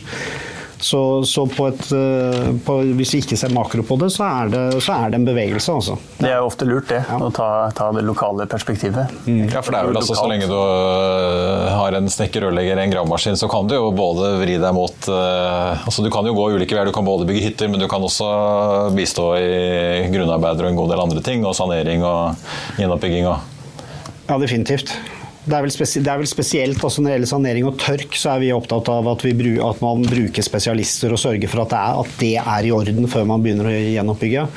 Så, 0.77 1.23
så 1.25 1.47
på 1.47 1.67
et, 1.67 1.91
eh, 1.91 2.49
på, 2.65 2.75
hvis 2.97 3.13
vi 3.15 3.21
ikke 3.23 3.37
ser 3.39 3.53
makro 3.55 3.83
på 3.87 3.95
det, 4.01 4.09
så 4.13 4.25
er 4.27 4.51
det, 4.51 4.63
så 4.83 4.97
er 4.97 5.13
det 5.13 5.21
en 5.21 5.27
bevegelse. 5.27 5.71
Altså. 5.71 5.95
Det 6.19 6.27
er 6.29 6.35
jo 6.41 6.49
ofte 6.49 6.67
lurt, 6.67 6.89
det. 6.91 6.99
Ja. 7.07 7.19
Å 7.23 7.31
ta, 7.33 7.47
ta, 7.75 7.87
det 7.95 8.03
lokale 8.05 8.47
perspektivet. 8.51 9.13
Mm. 9.25 9.47
Ja, 9.53 9.63
for 9.63 9.73
det 9.73 9.79
er 9.79 9.89
vel 9.89 9.99
altså, 10.01 10.17
Så 10.19 10.27
lenge 10.29 10.49
du 10.51 10.55
har 10.55 11.97
en 11.97 12.11
snekker, 12.11 12.45
rørlegger, 12.47 12.81
en 12.81 12.93
gravemaskin, 12.93 13.39
så 13.39 13.49
kan 13.51 13.71
du 13.71 13.77
jo 13.77 13.89
både 13.95 14.35
vri 14.41 14.59
deg 14.61 14.75
mot 14.75 15.09
uh, 15.09 15.85
altså 15.85 16.03
Du 16.05 16.11
kan 16.13 16.27
jo 16.27 16.35
gå 16.37 16.51
ulike 16.55 16.75
veier. 16.75 16.89
Du 16.89 16.95
kan 16.95 17.07
både 17.07 17.27
bygge 17.29 17.47
hytter, 17.47 17.71
men 17.71 17.81
du 17.81 17.87
kan 17.91 18.03
også 18.03 18.29
bistå 18.95 19.31
i 19.39 20.05
grunnarbeider 20.11 20.67
og 20.67 20.73
en 20.73 20.79
god 20.83 20.93
del 20.93 21.05
andre 21.07 21.25
ting. 21.25 21.47
Og 21.47 21.55
sanering 21.57 22.03
og 22.05 22.47
gjenoppbygging. 22.81 23.29
og 23.31 23.54
ja, 24.27 24.39
definitivt. 24.41 24.95
Det 25.45 25.53
er, 25.53 25.67
det 25.69 26.09
er 26.09 26.17
vel, 26.17 26.27
spesielt 26.29 26.81
også 26.81 27.03
når 27.03 27.11
det 27.11 27.15
gjelder 27.15 27.29
sanering 27.29 27.67
og 27.69 27.77
tørk, 27.77 28.17
så 28.17 28.33
er 28.33 28.41
vi 28.41 28.49
opptatt 28.55 28.89
av 28.89 29.11
at, 29.11 29.25
vi, 29.27 29.53
at 29.61 29.83
man 29.83 30.01
bruker 30.07 30.45
spesialister 30.45 31.13
og 31.13 31.21
sørger 31.21 31.51
for 31.51 31.61
at 31.67 31.75
det, 31.75 31.81
er, 31.81 32.01
at 32.01 32.19
det, 32.23 32.33
er, 32.41 32.65
i 32.65 32.73
orden 32.73 33.09
før 33.11 33.27
man 33.29 33.45
begynner 33.45 33.69
å 33.69 33.75
gjenoppbygge. 33.75 34.47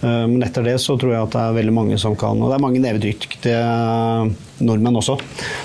Eh, 0.00 0.26
men 0.30 0.44
etter 0.46 0.64
det 0.64 0.76
så 0.80 0.94
tror 1.00 1.16
jeg 1.16 1.26
at 1.26 1.34
det 1.34 1.42
er 1.42 1.56
veldig 1.58 1.74
mange 1.76 1.98
som 2.00 2.14
kan 2.16 2.38
Og 2.40 2.48
det 2.48 2.56
er 2.56 2.62
mange 2.62 2.80
nevedyktige 2.80 3.58
nordmenn 4.64 4.96
også, 5.00 5.18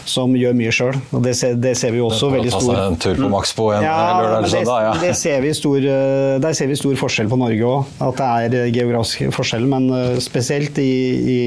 som 0.09 0.33
gjør 0.39 0.57
mye 0.57 0.73
sjøl. 0.75 0.97
Og 1.13 1.23
det 1.23 1.35
ser, 1.37 1.55
det 1.61 1.75
ser, 1.77 1.93
vi 1.93 2.01
også 2.03 2.33
veldig 2.33 2.51
stor 2.51 2.65
Ta 2.65 2.81
seg 2.81 2.83
en 2.89 3.01
tur 3.05 3.21
på 3.21 3.31
Maxbo 3.31 3.69
en 3.75 3.85
ja, 3.85 3.95
lørdag 4.17 4.37
eller 4.39 4.53
søndag, 4.57 4.89
ja. 4.89 4.99
Det 5.05 5.15
ser 5.21 5.41
vi 5.45 5.55
stor, 5.61 5.89
eh, 5.93 6.35
der 6.41 6.57
ser 6.57 6.73
vi 6.73 6.81
stor 6.81 7.01
forskjell 7.05 7.31
på 7.31 7.39
Norge 7.45 7.71
òg. 7.71 7.97
At 8.09 8.21
det 8.49 8.65
er 8.65 8.77
geografisk 8.81 9.35
forskjell, 9.37 9.69
men 9.69 9.91
eh, 9.93 10.21
spesielt 10.25 10.81
i, 10.81 10.93
i 11.37 11.39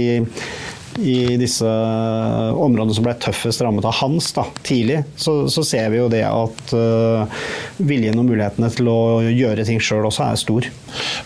i 0.98 1.36
disse 1.40 1.68
områdene 1.68 2.96
som 2.96 3.06
ble 3.06 3.14
tøffest 3.22 3.62
rammet 3.64 3.86
av 3.86 3.96
Hans 4.00 4.30
da, 4.36 4.44
tidlig, 4.66 5.02
så, 5.16 5.40
så, 5.50 5.64
ser 5.66 5.90
vi 5.92 6.00
jo 6.00 6.08
det 6.12 6.24
at 6.26 6.72
uh, 6.74 7.40
viljen 7.78 8.18
og 8.18 8.28
mulighetene 8.30 8.70
til 8.74 8.90
å 8.90 8.98
gjøre 9.22 9.66
ting 9.68 9.80
sjøl 9.82 10.08
også 10.08 10.24
er 10.26 10.40
stor. 10.40 10.68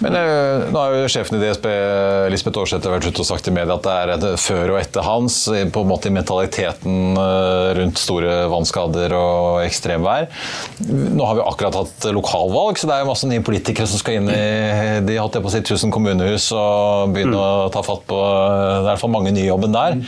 Men 0.04 0.16
uh, 0.18 0.68
nå 0.72 0.78
har 0.78 0.96
jo 0.96 1.11
sjefen 1.12 1.38
i 1.38 1.42
DSB, 1.42 1.68
Lisbeth 2.32 2.62
Aarseth, 2.62 2.90
vært 2.92 3.08
ute 3.08 3.24
og 3.24 3.28
sagt 3.28 3.48
i 3.48 3.54
media 3.54 3.76
at 3.78 3.87
det 3.87 3.96
er 3.96 4.14
et 4.16 4.26
før 4.42 4.74
og 4.74 4.80
etter 4.82 5.06
Hans 5.06 5.38
på 5.48 5.85
en 5.85 5.90
måte 5.90 6.11
i 6.11 6.14
mentaliteten 6.14 7.18
uh, 7.18 7.72
rundt 7.78 8.00
store 8.00 8.42
vannskader 8.52 9.16
og 9.16 9.62
ekstremvær. 9.64 10.28
Nå 10.90 11.28
har 11.28 11.38
vi 11.38 11.46
akkurat 11.46 11.80
hatt 11.82 12.08
lokalvalg, 12.12 12.80
så 12.80 12.90
det 12.90 12.96
er 12.96 13.04
jo 13.04 13.12
masse 13.12 13.30
nye 13.30 13.44
politikere 13.44 13.88
som 13.90 14.00
skal 14.02 14.20
inn 14.20 14.30
i 14.32 14.42
de 15.06 15.18
holdt 15.18 15.38
jeg 15.38 15.44
på 15.44 15.50
å 15.50 15.54
si, 15.54 15.62
1000 15.62 15.92
kommunehus 15.94 16.48
og 16.56 17.12
begynne 17.14 17.37
mm. 17.37 17.42
å 17.42 17.70
ta 17.72 17.82
fatt 17.85 18.04
på 18.08 18.18
Det 18.18 18.76
er 18.76 18.82
i 18.82 18.88
hvert 18.90 19.02
fall 19.02 19.14
mange 19.14 19.32
nye 19.35 19.46
jobber 19.46 19.62
jobben 19.62 19.77
der. 19.77 20.01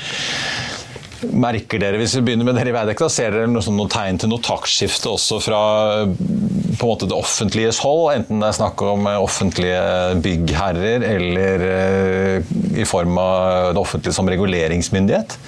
Merker 1.24 1.80
dere, 1.80 1.96
hvis 1.96 2.14
vi 2.18 2.24
begynner 2.26 2.44
med 2.44 2.58
dere 2.58 2.68
i 2.68 2.74
Veidekke, 2.74 3.08
ser 3.08 3.32
dere 3.32 3.48
noe, 3.48 3.64
noe 3.72 3.88
tegn 3.88 4.18
til 4.20 4.28
noe 4.28 4.44
taktskifte 4.44 5.08
også 5.14 5.40
fra 5.40 5.60
på 6.04 6.84
en 6.84 6.90
måte 6.90 7.06
det 7.08 7.16
offentliges 7.16 7.78
hold, 7.84 8.10
enten 8.12 8.42
det 8.42 8.50
er 8.50 8.56
snakk 8.58 8.82
om 8.84 9.06
offentlige 9.14 10.18
byggherrer 10.24 11.06
eller 11.06 11.64
uh, 11.64 12.52
i 12.74 12.84
form 12.88 13.16
av 13.22 13.72
det 13.72 13.80
offentlige 13.80 14.16
som 14.16 14.28
reguleringsmyndighet? 14.28 15.38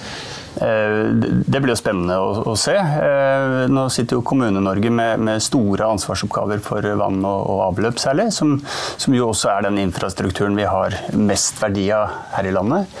Eh, 0.57 1.09
det 1.45 1.59
blir 1.61 1.73
jo 1.73 1.77
spennende 1.77 2.17
å, 2.17 2.55
se. 2.57 2.73
Eh, 2.73 3.67
nå 3.69 3.85
sitter 3.93 4.17
jo 4.17 4.25
Kommune-Norge 4.25 4.89
med, 4.89 5.29
store 5.43 5.89
ansvarsoppgaver 5.93 6.61
for 6.65 6.85
vann 6.99 7.21
og 7.27 7.63
avløp 7.67 8.01
særlig, 8.01 8.31
som, 8.35 8.57
som, 8.97 9.15
jo 9.17 9.29
også 9.31 9.51
er 9.53 9.67
den 9.67 9.81
infrastrukturen 9.83 10.57
vi 10.57 10.65
har 10.67 10.97
mest 11.17 11.61
verdi 11.61 11.89
av 11.93 12.15
her 12.33 12.49
i 12.49 12.55
landet. 12.55 12.97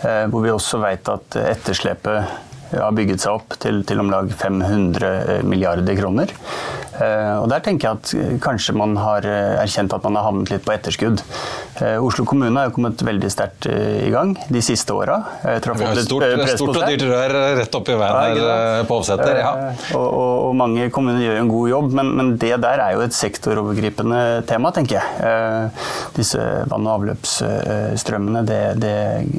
Eh, 0.00 0.26
hvor 0.32 0.40
vi 0.40 0.50
også 0.50 0.78
vet 0.80 1.08
at 1.12 1.36
etterslepet 1.50 2.24
har 2.76 2.94
bygget 2.94 3.24
seg 3.24 3.40
opp 3.40 3.56
til, 3.62 3.82
til 3.86 4.02
om 4.02 4.12
lag 4.12 4.30
500 4.30 5.42
milliarder 5.48 5.98
kroner. 5.98 6.34
Eh, 7.00 7.34
og 7.40 7.48
Der 7.50 7.62
tenker 7.64 7.88
jeg 7.88 7.98
at 7.98 8.40
kanskje 8.44 8.74
man 8.76 8.96
har 9.00 9.24
eh, 9.26 9.60
erkjent 9.62 9.94
at 9.96 10.04
man 10.04 10.18
har 10.18 10.26
havnet 10.28 10.52
litt 10.52 10.66
på 10.66 10.74
etterskudd. 10.74 11.24
Oslo 11.80 12.26
kommune 12.28 12.52
har 12.58 12.68
jo 12.68 12.74
kommet 12.76 13.00
veldig 13.00 13.28
sterkt 13.32 13.64
i 13.70 14.10
gang 14.12 14.34
de 14.52 14.60
siste 14.60 14.92
åra. 14.92 15.14
Vi 15.40 15.48
har 15.48 15.96
et 15.96 16.04
stort, 16.04 16.26
stort 16.50 16.74
og 16.74 16.82
dyrt 16.82 17.04
rør 17.08 17.34
rett 17.56 17.78
oppi 17.78 17.94
veien 17.96 18.36
her 18.36 18.84
på 18.88 18.98
Oppseter. 18.98 19.38
Ja. 19.40 19.52
Og, 19.96 20.02
og, 20.04 20.34
og, 20.50 20.56
mange 20.60 20.90
kommuner 20.92 21.22
gjør 21.24 21.38
en 21.40 21.48
god 21.48 21.70
jobb, 21.70 21.88
men, 21.96 22.12
men, 22.18 22.34
det 22.42 22.52
der 22.60 22.82
er 22.84 22.98
jo 22.98 23.04
et 23.06 23.16
sektorovergripende 23.16 24.20
tema, 24.50 24.74
tenker 24.76 24.98
jeg. 24.98 25.72
Disse 26.18 26.42
vann- 26.68 26.84
og 26.84 26.98
avløpsstrømmene 26.98 28.44
det, 28.50 28.60
det 28.82 28.94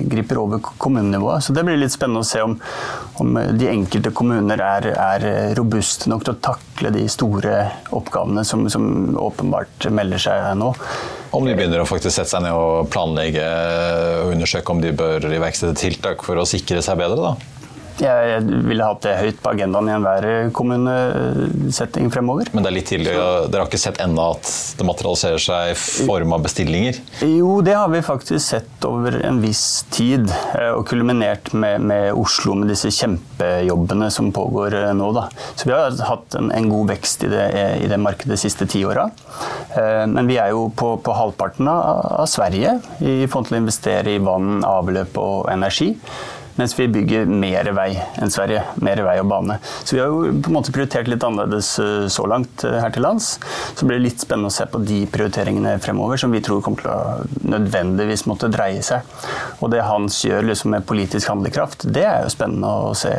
griper 0.10 0.42
over 0.42 0.66
kommunenivået. 0.82 1.46
Så 1.46 1.54
det 1.54 1.68
blir 1.68 1.78
litt 1.78 1.94
spennende 1.94 2.26
å 2.26 2.32
se 2.32 2.42
om, 2.42 2.58
om 3.22 3.38
de 3.58 3.70
enkelte 3.70 4.12
kommuner 4.16 4.62
er, 4.66 4.90
er 4.92 5.56
robuste 5.58 6.10
nok 6.12 6.26
til 6.26 6.36
å 6.36 6.42
takle 6.44 6.92
de 6.96 7.06
store 7.12 7.64
oppgavene 7.94 8.44
som, 8.48 8.66
som, 8.72 8.86
åpenbart 9.22 9.90
melder 9.94 10.22
seg 10.26 10.52
nå. 10.60 10.72
Om 11.32 11.48
de 11.48 11.56
begynner 11.56 11.84
å 11.84 11.88
faktisk 11.88 12.18
sette 12.18 12.34
seg 12.34 12.44
ned 12.44 12.58
og 12.58 12.90
planlegge 12.92 13.46
og 14.26 14.34
undersøke 14.34 14.74
om 14.74 14.82
de 14.84 14.92
bør 14.98 15.30
iverksette 15.32 15.78
tiltak 15.80 16.26
for 16.26 16.42
å 16.42 16.48
sikre 16.50 16.84
seg 16.84 17.00
bedre? 17.00 17.32
da? 17.32 17.61
Jeg 18.02 18.42
ville 18.66 18.86
hatt 18.86 19.04
det 19.06 19.18
høyt 19.20 19.42
på 19.44 19.52
agendaen 19.54 19.90
i 19.90 19.96
enhver 19.96 20.28
kommunesetting 20.58 22.10
fremover. 22.14 22.50
Men 22.56 22.66
det 22.66 22.72
er 22.72 22.78
litt 22.78 22.90
tidlig, 22.90 23.14
dere 23.14 23.64
har 23.64 23.70
ikke 23.70 23.82
sett 23.82 24.02
ennå 24.02 24.32
at 24.34 24.50
det 24.78 24.88
materialiserer 24.88 25.42
seg 25.42 25.74
i 25.74 25.78
form 25.78 26.34
av 26.36 26.46
bestillinger? 26.46 26.98
Jo, 27.26 27.60
det 27.66 27.76
har 27.78 27.92
vi 27.94 28.02
faktisk 28.06 28.44
sett 28.46 28.88
over 28.88 29.20
en 29.26 29.42
viss 29.44 29.84
tid. 29.94 30.30
Eh, 30.56 30.72
og 30.74 30.86
kulminert 30.90 31.52
med, 31.54 31.82
med 31.86 32.10
Oslo 32.18 32.56
med 32.58 32.72
disse 32.72 32.92
kjempejobbene 32.96 34.10
som 34.14 34.32
pågår 34.36 34.78
eh, 34.82 34.90
nå. 34.98 35.12
Da. 35.16 35.28
Så 35.56 35.70
vi 35.70 35.76
har 35.76 35.96
hatt 36.08 36.38
en, 36.40 36.52
en 36.56 36.70
god 36.72 36.92
vekst 36.96 37.26
i 37.28 37.32
det, 37.32 37.48
i 37.86 37.90
det, 37.92 38.02
markedet 38.02 38.36
de 38.36 38.42
siste 38.42 38.68
ti 38.72 38.84
åra. 38.88 39.10
Eh, 39.78 40.06
men 40.10 40.30
vi 40.30 40.40
er 40.42 40.54
jo 40.56 40.70
på, 40.76 40.96
på 41.04 41.16
halvparten 41.18 41.70
av, 41.72 42.06
av 42.24 42.30
Sverige 42.32 42.78
i 43.00 43.26
forhold 43.28 43.52
til 43.52 43.60
å 43.60 43.64
investere 43.64 44.16
i 44.16 44.22
vann, 44.24 44.62
avløp 44.68 45.20
og 45.22 45.52
energi. 45.54 45.94
Mens 46.60 46.76
vi 46.80 46.88
bygger 46.92 47.26
mer 47.26 47.70
vei 47.76 47.90
enn 48.22 48.32
Sverige. 48.34 48.64
Mer 48.84 49.02
vei 49.06 49.18
og 49.22 49.30
bane. 49.32 49.58
Så 49.84 49.96
vi 49.96 50.02
har 50.02 50.12
jo 50.12 50.32
på 50.42 50.52
en 50.52 50.58
måte 50.58 50.74
prioritert 50.76 51.10
litt 51.12 51.24
annerledes 51.26 51.74
eh, 51.82 52.08
så 52.12 52.28
langt 52.30 52.66
eh, 52.68 52.78
her 52.82 52.94
til 52.94 53.06
lands. 53.06 53.34
Så 53.76 53.88
blir 53.88 54.00
det 54.00 54.08
litt 54.10 54.24
spennende 54.24 54.52
å 54.52 54.56
se 54.56 54.68
på 54.70 54.82
de 54.86 55.02
prioriteringene 55.12 55.78
fremover, 55.84 56.20
som 56.22 56.34
vi 56.34 56.44
tror 56.44 56.64
kommer 56.66 56.84
til 56.84 56.92
å 56.94 57.52
nødvendigvis 57.56 58.26
måtte 58.30 58.52
dreie 58.52 58.84
seg. 58.86 59.08
Og 59.60 59.72
det 59.74 59.84
Hans 59.88 60.22
gjør 60.26 60.46
liksom 60.52 60.76
med 60.76 60.88
politisk 60.88 61.32
handlekraft, 61.32 61.88
det 61.92 62.06
er 62.08 62.26
jo 62.26 62.32
spennende 62.34 62.70
å 62.70 62.96
se 62.98 63.12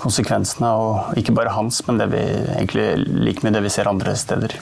konsekvensene 0.00 0.68
av 0.68 1.18
ikke 1.18 1.34
bare 1.36 1.52
hans, 1.54 1.80
men 1.86 2.00
det 2.00 2.10
vi 2.12 2.22
egentlig 2.56 2.86
like 3.22 3.44
mye 3.44 3.54
det 3.54 3.64
vi 3.64 3.72
ser 3.72 3.90
andre 3.90 4.14
steder. 4.18 4.56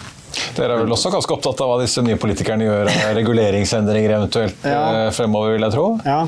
Dere 0.57 0.77
er 0.77 0.85
vel 0.85 0.95
også 0.95 1.11
ganske 1.13 1.35
opptatt 1.35 1.61
av 1.65 1.73
hva 1.73 1.79
disse 1.81 2.03
nye 2.05 2.19
politikerne 2.21 2.67
gjør, 2.67 2.91
reguleringsendringer 3.19 4.17
eventuelt 4.19 4.67
ja. 4.67 4.81
Eh, 4.81 5.07
fremover, 5.15 5.57
vil 5.57 5.67
jeg 5.67 5.75
tro? 5.75 5.87
Ja. 6.07 6.23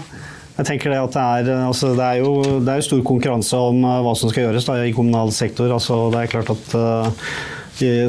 Jeg 0.53 0.69
tenker 0.69 0.93
Det 0.93 1.01
at 1.01 1.15
det 1.17 1.53
er, 1.53 1.67
altså 1.67 1.95
det 1.97 2.05
er, 2.05 2.21
jo, 2.21 2.61
det 2.61 2.75
er 2.75 2.85
stor 2.85 3.01
konkurranse 3.07 3.57
om 3.57 3.81
uh, 3.87 4.03
hva 4.05 4.13
som 4.19 4.33
skal 4.33 4.49
gjøres 4.49 4.69
da, 4.69 4.77
i 4.85 4.93
kommunal 4.93 5.33
sektor. 5.33 5.73
Altså 5.73 6.05
det 6.13 6.21
er 6.21 6.33
klart 6.35 6.53
at 6.53 6.75
uh, 6.77 7.29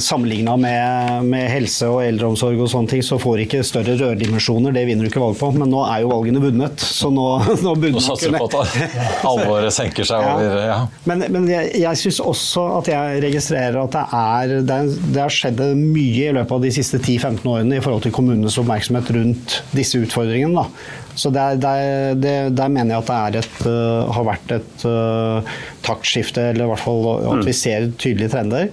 Sammenligna 0.04 0.54
med, 0.60 1.26
med, 1.32 1.46
helse 1.50 1.88
og 1.90 2.02
eldreomsorg 2.04 2.60
og 2.62 2.70
sånne 2.70 2.92
ting, 2.92 3.04
så 3.06 3.18
får 3.22 3.46
ikke 3.46 3.62
større 3.66 3.96
rørdimensjoner. 4.00 4.76
Det 4.76 4.84
vinner 4.90 5.08
du 5.08 5.12
ikke 5.12 5.24
valg 5.24 5.38
på. 5.40 5.50
Men 5.56 5.72
nå 5.72 5.84
er 5.88 6.04
jo 6.04 6.12
valgene 6.12 6.42
vunnet, 6.44 6.84
så 6.84 7.12
nå, 7.14 7.28
nå 7.66 7.76
Nå 7.84 8.04
satser 8.04 8.34
du 8.34 8.40
på 8.40 8.48
at 8.48 8.76
alvoret 9.32 9.74
senker 9.76 10.08
seg 10.08 10.24
over 10.24 10.60
ja. 10.64 10.78
Men, 11.10 11.26
men, 11.34 11.48
jeg, 11.52 11.72
jeg 11.84 12.00
syns 12.00 12.20
også 12.24 12.64
at 12.80 12.90
jeg 12.92 13.24
registrerer 13.26 13.80
at 13.82 13.96
det 13.96 14.04
er, 14.20 14.54
det, 14.64 14.78
er, 14.78 14.92
det 15.16 15.24
har 15.24 15.34
skjedd 15.34 15.64
mye 15.80 16.30
i 16.30 16.36
løpet 16.36 16.56
av 16.58 16.64
de 16.64 16.74
siste 16.74 17.00
10-15 17.02 17.48
årene 17.50 17.80
i 17.80 17.84
forhold 17.84 18.06
til 18.06 18.16
kommunenes 18.16 18.58
oppmerksomhet 18.62 19.12
rundt 19.16 19.58
disse 19.76 20.00
utfordringene. 20.02 20.64
Da. 20.64 20.94
Så 21.16 21.30
der, 21.30 21.56
der, 21.62 22.16
der, 22.50 22.68
mener 22.68 22.96
jeg 22.96 23.04
at 23.04 23.34
det 23.34 23.44
et, 23.44 23.60
uh, 23.68 24.10
har 24.16 24.26
vært 24.28 24.56
et 24.56 24.86
uh, 24.90 25.58
taktskifte, 25.86 26.50
eller 26.54 26.66
i 26.66 26.72
hvert 26.72 26.82
fall 26.82 27.10
at 27.20 27.44
vi 27.44 27.54
mm. 27.54 27.60
ser 27.60 27.92
tydelige 28.02 28.34
trender. 28.34 28.72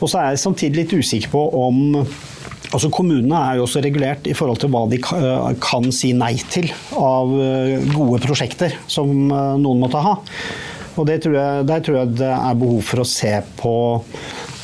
Og 0.00 0.08
så 0.08 0.20
er 0.20 0.32
jeg 0.32 0.44
samtidig 0.44 0.84
litt 0.84 0.98
usikker 1.00 1.32
på 1.32 1.46
om 1.60 1.80
Altså 2.70 2.86
Kommunene 2.94 3.34
er 3.34 3.56
jo 3.58 3.64
også 3.64 3.80
regulert 3.82 4.28
i 4.30 4.34
forhold 4.36 4.60
til 4.62 4.70
hva 4.70 4.84
de 4.86 5.00
kan 5.02 5.88
si 5.94 6.12
nei 6.14 6.36
til 6.52 6.68
av 6.94 7.32
uh, 7.34 7.80
gode 7.90 8.20
prosjekter 8.22 8.76
som 8.86 9.10
noen 9.26 9.80
måtte 9.82 10.02
ha. 10.04 10.12
Og 10.94 11.08
tror 11.08 11.34
jeg, 11.34 11.66
Der 11.66 11.82
tror 11.82 11.96
jeg 11.98 12.14
det 12.20 12.30
er 12.30 12.60
behov 12.60 12.84
for 12.86 13.02
å 13.02 13.08
se 13.08 13.32
på 13.58 13.74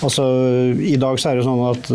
Altså, 0.04 0.22
I 0.76 0.98
dag 1.00 1.16
så 1.16 1.30
er 1.30 1.38
det 1.38 1.46
sånn 1.46 1.62
at 1.64 1.86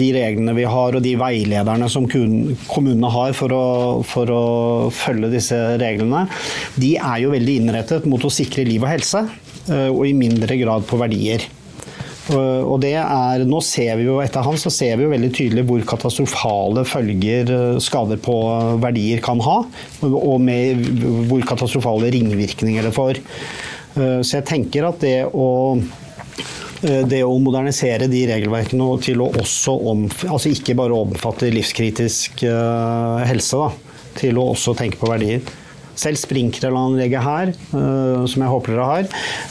de 0.00 0.06
reglene 0.16 0.54
vi 0.56 0.64
har 0.64 0.96
og 0.96 1.02
de 1.04 1.10
veilederne 1.20 1.90
som 1.92 2.06
kommunene 2.08 3.10
har 3.12 3.34
for 3.36 3.52
å, 3.52 3.66
for 4.00 4.32
å, 4.32 4.44
følge 4.96 5.28
disse 5.34 5.58
reglene, 5.76 6.22
de 6.80 6.94
er 6.96 7.20
jo 7.20 7.34
veldig 7.34 7.58
innrettet 7.60 8.08
mot 8.08 8.24
å 8.24 8.32
sikre 8.32 8.64
liv 8.64 8.80
og 8.80 8.88
helse, 8.94 9.26
og 9.68 10.00
i 10.08 10.16
mindre 10.16 10.56
grad 10.56 10.88
på 10.88 11.02
verdier. 11.04 11.44
Og 12.34 12.74
det 12.82 12.94
er, 13.00 13.44
nå 13.48 13.60
ser 13.64 13.94
vi 13.96 14.04
jo 14.04 14.18
Etter 14.20 14.44
han 14.44 14.58
så 14.60 14.72
ser 14.74 14.98
vi 14.98 15.06
jo 15.06 15.12
veldig 15.12 15.30
tydelig 15.32 15.64
hvor 15.68 15.84
katastrofale 15.94 16.84
følger 16.88 17.52
skader 17.80 18.20
på 18.20 18.34
verdier 18.82 19.22
kan 19.24 19.40
ha, 19.44 19.62
og 20.04 20.36
med 20.44 20.84
hvor 21.30 21.46
katastrofale 21.48 22.12
ringvirkninger 22.12 22.84
det 22.84 22.92
får. 22.96 23.22
Så 23.96 24.36
jeg 24.36 24.46
tenker 24.50 24.90
at 24.90 25.00
det 25.02 25.16
å 25.32 25.48
Eh, 26.82 27.02
det 27.10 27.24
å 27.26 27.38
modernisere 27.42 28.06
de 28.10 28.22
regelverkene 28.30 28.86
til 29.02 29.22
å 29.24 29.30
også 29.40 29.74
omfatte, 29.90 30.30
altså 30.34 30.52
ikke 30.54 30.76
bare 30.78 30.98
omfatte 30.98 31.50
livskritisk 31.50 32.44
helse, 33.28 33.58
da, 33.58 34.12
til 34.18 34.38
å 34.38 34.50
også 34.52 34.76
tenke 34.78 35.00
på 35.00 35.10
verdier. 35.10 35.42
Selv 35.98 36.20
sprinkleranlegget 36.20 37.24
her, 37.24 37.52
uh, 37.72 38.24
som 38.30 38.44
jeg 38.44 38.52
håper 38.52 38.74
dere 38.74 38.88
har, 38.88 39.08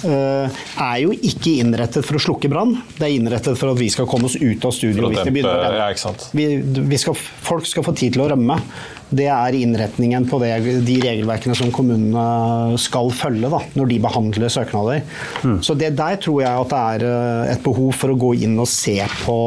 uh, 0.07 0.61
er 0.87 1.01
jo 1.03 1.15
ikke 1.15 1.57
innrettet 1.63 2.07
for 2.07 2.19
å 2.19 2.23
slukke 2.23 2.51
brann. 2.51 2.77
Det 2.97 3.09
er 3.09 3.15
innrettet 3.17 3.59
for 3.59 3.73
at 3.73 3.81
vi 3.81 3.89
skal 3.93 4.07
komme 4.09 4.29
oss 4.29 4.37
ut 4.39 4.67
av 4.67 4.75
studio 4.75 5.09
hvis 5.11 5.23
det 5.23 5.33
begynner 5.35 5.59
å 5.59 5.73
brenne. 5.73 6.29
Vi, 6.37 6.47
vi 6.93 7.01
skal, 7.01 7.17
folk 7.17 7.67
skal 7.67 7.85
få 7.87 7.95
tid 7.97 8.15
til 8.15 8.25
å 8.25 8.31
rømme 8.31 8.59
det 9.09 9.27
er 9.31 9.55
innretningen 9.55 10.25
på 10.27 10.39
det, 10.41 10.51
de 10.83 10.95
regelverkene 10.99 11.55
som 11.55 11.71
kommunene 11.71 12.75
skal 12.81 13.07
følge 13.15 13.47
da, 13.51 13.61
når 13.79 13.91
de 13.91 13.99
behandler 14.03 14.51
søknader. 14.51 15.03
Mm. 15.43 15.61
Så 15.63 15.77
det, 15.79 15.93
Der 15.97 16.17
tror 16.19 16.41
jeg 16.43 16.51
at 16.51 16.73
det 16.73 16.81
er 16.81 17.05
eh, 17.07 17.53
et 17.53 17.63
behov 17.63 17.93
for 17.95 18.11
å 18.11 18.17
gå 18.19 18.33
inn 18.43 18.57
og 18.59 18.67
se 18.67 18.97
på, 19.23 19.37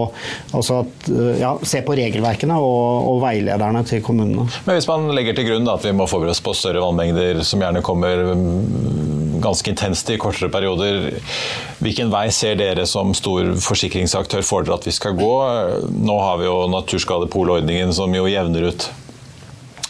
altså 0.56 0.80
at, 0.84 1.10
eh, 1.12 1.42
ja, 1.42 1.52
se 1.60 1.82
på 1.84 1.96
regelverkene 1.98 2.56
og, 2.56 3.10
og, 3.10 3.20
veilederne 3.20 3.84
til 3.84 4.00
kommunene. 4.04 4.48
Men 4.64 4.78
Hvis 4.78 4.88
man 4.88 5.10
legger 5.16 5.36
til 5.36 5.50
grunn 5.50 5.68
da, 5.68 5.76
at 5.76 5.84
vi 5.84 5.92
må 5.96 6.08
forberede 6.08 6.32
oss 6.32 6.44
på 6.44 6.56
større 6.56 6.80
vannmengder 6.80 7.42
som 7.44 7.60
gjerne 7.60 7.84
kommer 7.84 8.24
mm, 8.32 9.40
ganske 9.44 9.74
intenst 9.74 10.08
i 10.14 10.18
kortere 10.20 10.48
perioder, 10.52 11.10
hvilken 11.84 12.08
vei 12.12 12.26
ser 12.32 12.56
dere 12.60 12.86
som 12.88 13.12
stor 13.16 13.52
forsikringsaktør 13.60 14.44
for 14.46 14.64
dere 14.64 14.80
at 14.80 14.88
vi 14.88 14.96
skal 14.96 15.16
gå? 15.20 15.34
Nå 16.00 16.16
har 16.24 16.40
vi 16.40 16.48
jo 16.48 16.56
Naturskadepolordningen 16.70 17.92
som 17.96 18.12
jo 18.16 18.24
jevner 18.30 18.70
ut 18.72 18.88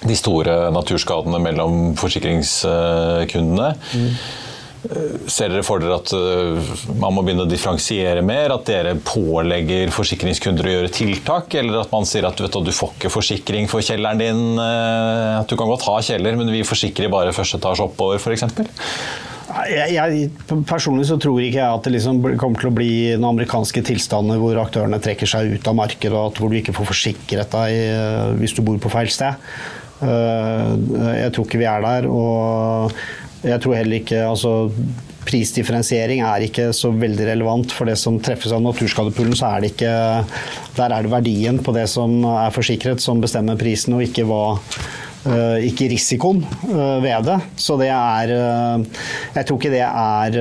de 0.01 0.17
store 0.17 0.71
naturskadene 0.73 1.41
mellom 1.43 1.81
forsikringskundene. 2.01 3.73
Mm. 3.93 4.15
Ser 5.29 5.51
dere 5.53 5.61
for 5.61 5.83
dere 5.83 5.99
at 5.99 6.13
eh, 6.17 6.71
man 6.97 7.13
må 7.13 7.21
begynne 7.21 7.45
å 7.45 7.51
differensiere 7.51 8.23
mer? 8.25 8.55
At 8.55 8.65
dere 8.71 8.95
pålegger 8.97 9.93
forsikringskunder 9.93 10.67
å 10.67 10.73
gjøre 10.73 10.93
tiltak? 10.97 11.53
Eller 11.61 11.83
at 11.83 11.93
man 11.93 12.09
sier 12.09 12.25
at 12.25 12.39
du, 12.39 12.47
vet, 12.47 12.57
du 12.65 12.73
får 12.73 12.95
ikke 12.97 13.13
forsikring 13.13 13.69
for 13.69 13.85
kjelleren 13.85 14.23
din? 14.23 14.41
Eh, 14.57 15.41
at 15.43 15.53
du 15.53 15.59
kan 15.61 15.69
godt 15.69 15.85
ha 15.85 15.99
kjeller, 16.05 16.39
men 16.41 16.53
vi 16.55 16.65
forsikrer 16.65 17.13
bare 17.13 17.37
første 17.37 17.61
etasje 17.61 17.85
oppover 17.91 18.17
f.eks.? 18.23 18.49
Jeg, 19.51 19.97
jeg, 19.97 20.31
personlig 20.65 21.09
så 21.09 21.19
tror 21.21 21.43
ikke 21.43 21.59
jeg 21.59 21.77
at 21.77 21.85
det 21.85 21.93
liksom 21.97 22.23
kommer 22.39 22.63
til 22.63 22.71
å 22.71 22.75
bli 22.75 22.93
den 23.19 23.27
amerikanske 23.27 23.83
tilstanden 23.85 24.39
hvor 24.41 24.57
aktørene 24.63 25.01
trekker 25.03 25.29
seg 25.29 25.57
ut 25.59 25.69
av 25.69 25.77
markedet, 25.77 26.17
og 26.17 26.39
hvor 26.39 26.49
du 26.49 26.57
ikke 26.57 26.75
får 26.77 26.89
forsikret 26.95 27.53
deg 27.53 27.77
eh, 27.83 28.33
hvis 28.41 28.57
du 28.57 28.65
bor 28.65 28.81
på 28.81 28.95
feil 28.95 29.13
sted. 29.13 29.37
Eh, 30.01 30.73
jeg 31.21 31.33
tror 31.35 31.47
ikke 31.47 31.61
vi 31.61 31.69
er 31.71 31.85
der. 31.85 32.09
Og 32.11 32.93
jeg 33.47 33.61
tror 33.63 33.79
heller 33.79 34.01
ikke 34.01 34.25
altså, 34.29 34.55
Prisdifferensiering 35.21 36.23
er 36.25 36.47
ikke 36.47 36.71
så 36.77 36.91
veldig 36.97 37.27
relevant. 37.29 37.75
For 37.77 37.89
det 37.89 37.99
som 38.01 38.19
treffes 38.23 38.55
av 38.57 38.63
naturskadepullen, 38.65 39.37
så 39.37 39.53
er 39.53 39.61
det 39.63 39.75
ikke 39.75 39.93
Der 40.79 40.95
er 40.95 41.05
det 41.05 41.13
verdien 41.13 41.61
på 41.63 41.75
det 41.77 41.87
som 41.93 42.23
er 42.25 42.55
forsikret, 42.55 43.03
som 43.05 43.21
bestemmer 43.21 43.59
prisen, 43.61 43.97
og 43.99 44.07
ikke 44.07 44.25
hva 44.29 44.57
ikke 45.21 45.91
risikoen 45.93 46.39
uh, 46.71 46.97
ved 47.03 47.27
det. 47.29 47.37
Så 47.61 47.77
det 47.81 47.91
er 47.93 48.33
uh, 48.33 49.03
Jeg 49.35 49.47
tror 49.47 49.59
ikke 49.59 49.73
det 49.75 49.83
er 49.85 50.39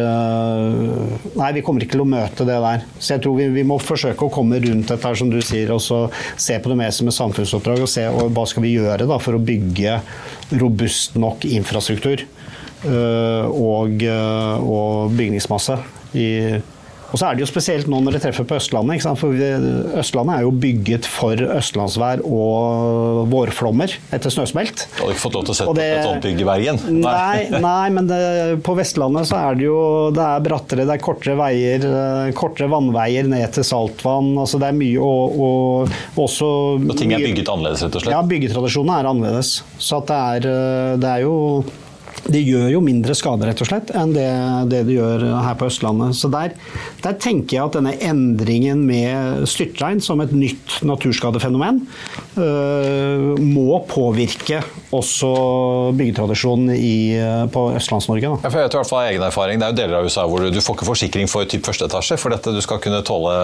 Nei, 1.36 1.50
vi 1.58 1.64
kommer 1.66 1.84
ikke 1.84 1.98
til 1.98 2.06
å 2.06 2.08
møte 2.08 2.48
det 2.48 2.56
der. 2.64 2.86
Så 2.98 3.16
jeg 3.16 3.24
tror 3.26 3.38
vi, 3.40 3.50
vi 3.58 3.66
må 3.68 3.80
forsøke 3.84 4.28
å 4.28 4.34
komme 4.34 4.62
rundt 4.64 4.92
dette 4.92 5.04
her, 5.04 5.20
som 5.20 5.32
du 5.32 5.40
sier, 5.44 5.72
og 5.76 5.84
så 5.84 6.06
se 6.40 6.58
på 6.60 6.72
det 6.72 6.80
mer 6.80 6.96
som 6.96 7.12
et 7.12 7.18
samfunnsoppdrag. 7.18 7.84
Og 7.84 7.92
se 7.92 8.08
og 8.08 8.32
hva 8.36 8.46
skal 8.50 8.66
vi 8.66 8.76
gjøre 8.78 9.08
da, 9.10 9.20
for 9.22 9.36
å 9.36 9.44
bygge 9.44 10.00
robust 10.60 11.20
nok 11.20 11.46
infrastruktur 11.50 12.24
og, 12.80 14.04
og 14.08 15.16
bygningsmasse 15.20 15.76
i 16.16 16.30
og 17.10 17.18
så 17.18 17.30
er 17.30 17.38
det 17.38 17.44
jo 17.44 17.50
spesielt 17.50 17.90
nå 17.90 18.02
når 18.04 18.18
det 18.18 18.22
treffer 18.28 18.46
på 18.48 18.58
Østlandet. 18.60 19.06
For 19.20 19.34
Østlandet 20.00 20.36
er 20.36 20.46
jo 20.46 20.52
bygget 20.54 21.08
for 21.10 21.42
østlandsvær 21.58 22.22
og 22.26 23.26
vårflommer 23.32 23.96
etter 24.16 24.34
snøsmelt. 24.34 24.86
Du 24.96 25.04
hadde 25.04 25.16
ikke 25.16 25.24
fått 25.24 25.38
lov 25.40 25.48
til 25.48 25.56
å 25.56 25.58
sette 25.60 25.76
det, 25.80 25.88
et 25.98 26.06
sånt 26.06 26.28
bygg 26.28 26.44
i 26.44 26.48
Bergen? 26.50 26.82
Nei, 27.00 27.48
nei 27.56 27.88
men 27.96 28.10
det, 28.10 28.22
på 28.66 28.76
Vestlandet 28.78 29.30
så 29.30 29.42
er 29.42 29.60
det 29.60 29.68
jo 29.68 29.80
det 30.16 30.26
er 30.26 30.46
brattere, 30.46 30.86
det 30.90 30.98
er 30.98 31.04
kortere 31.04 31.38
veier, 31.40 31.90
eh, 31.90 32.32
kortere 32.38 32.70
vannveier 32.72 33.30
ned 33.30 33.48
til 33.58 33.66
saltvann. 33.68 34.32
altså 34.38 34.62
Det 34.62 34.70
er 34.70 34.80
mye 34.80 35.10
og, 35.10 35.44
og 35.50 36.24
også 36.28 36.54
Og 36.80 36.96
ting 37.00 37.14
er 37.16 37.26
bygget 37.26 37.52
annerledes, 37.52 37.86
rett 37.86 38.00
og 38.00 38.06
slett? 38.06 38.16
Ja, 38.16 38.24
byggetradisjonene 38.26 39.02
er 39.02 39.14
annerledes. 39.14 39.54
Så 39.82 40.02
det 40.06 40.24
er, 40.34 40.50
eh, 40.50 40.98
det 41.02 41.14
er 41.18 41.26
jo 41.26 41.38
det 42.34 42.42
gjør 42.46 42.70
jo 42.76 42.82
mindre 42.84 43.16
skade 43.18 43.48
rett 43.48 43.62
og 43.64 43.70
slett 43.70 43.94
enn 43.98 44.14
det, 44.16 44.28
det 44.72 44.84
det 44.88 44.96
gjør 44.98 45.26
her 45.44 45.56
på 45.60 45.68
Østlandet. 45.70 46.18
Så 46.18 46.30
der, 46.32 46.54
der, 47.04 47.18
tenker 47.20 47.58
jeg 47.58 47.66
at 47.66 47.78
denne 47.78 47.96
endringen 48.06 48.84
med 48.88 49.46
styrtregn 49.50 50.02
som 50.04 50.22
et 50.24 50.34
nytt 50.36 50.80
naturskadefenomen 50.88 51.82
øh, 52.40 53.40
må 53.40 53.82
påvirke 53.90 54.62
også 54.96 55.30
byggetradisjonen 55.98 56.74
i, 56.74 56.96
på 57.54 57.66
Østlands-Norge. 57.78 58.32
Ja, 58.32 58.40
jeg 58.48 58.56
vet 58.56 58.78
i 58.78 58.80
hvert 58.80 58.90
fall 58.90 59.10
egen 59.10 59.26
erfaring. 59.26 59.62
Det 59.62 59.68
er 59.68 59.74
jo 59.74 59.80
deler 59.82 60.00
av 60.00 60.10
USA 60.10 60.26
hvor 60.30 60.44
du, 60.44 60.50
du 60.54 60.62
får 60.64 60.80
ikke 60.80 60.90
forsikring 60.90 61.30
for 61.30 61.50
typ 61.50 61.68
første 61.68 61.90
etasje, 61.90 62.18
for 62.22 62.34
dette, 62.34 62.54
du 62.56 62.62
skal 62.66 62.82
kunne 62.84 63.02
tåle 63.06 63.36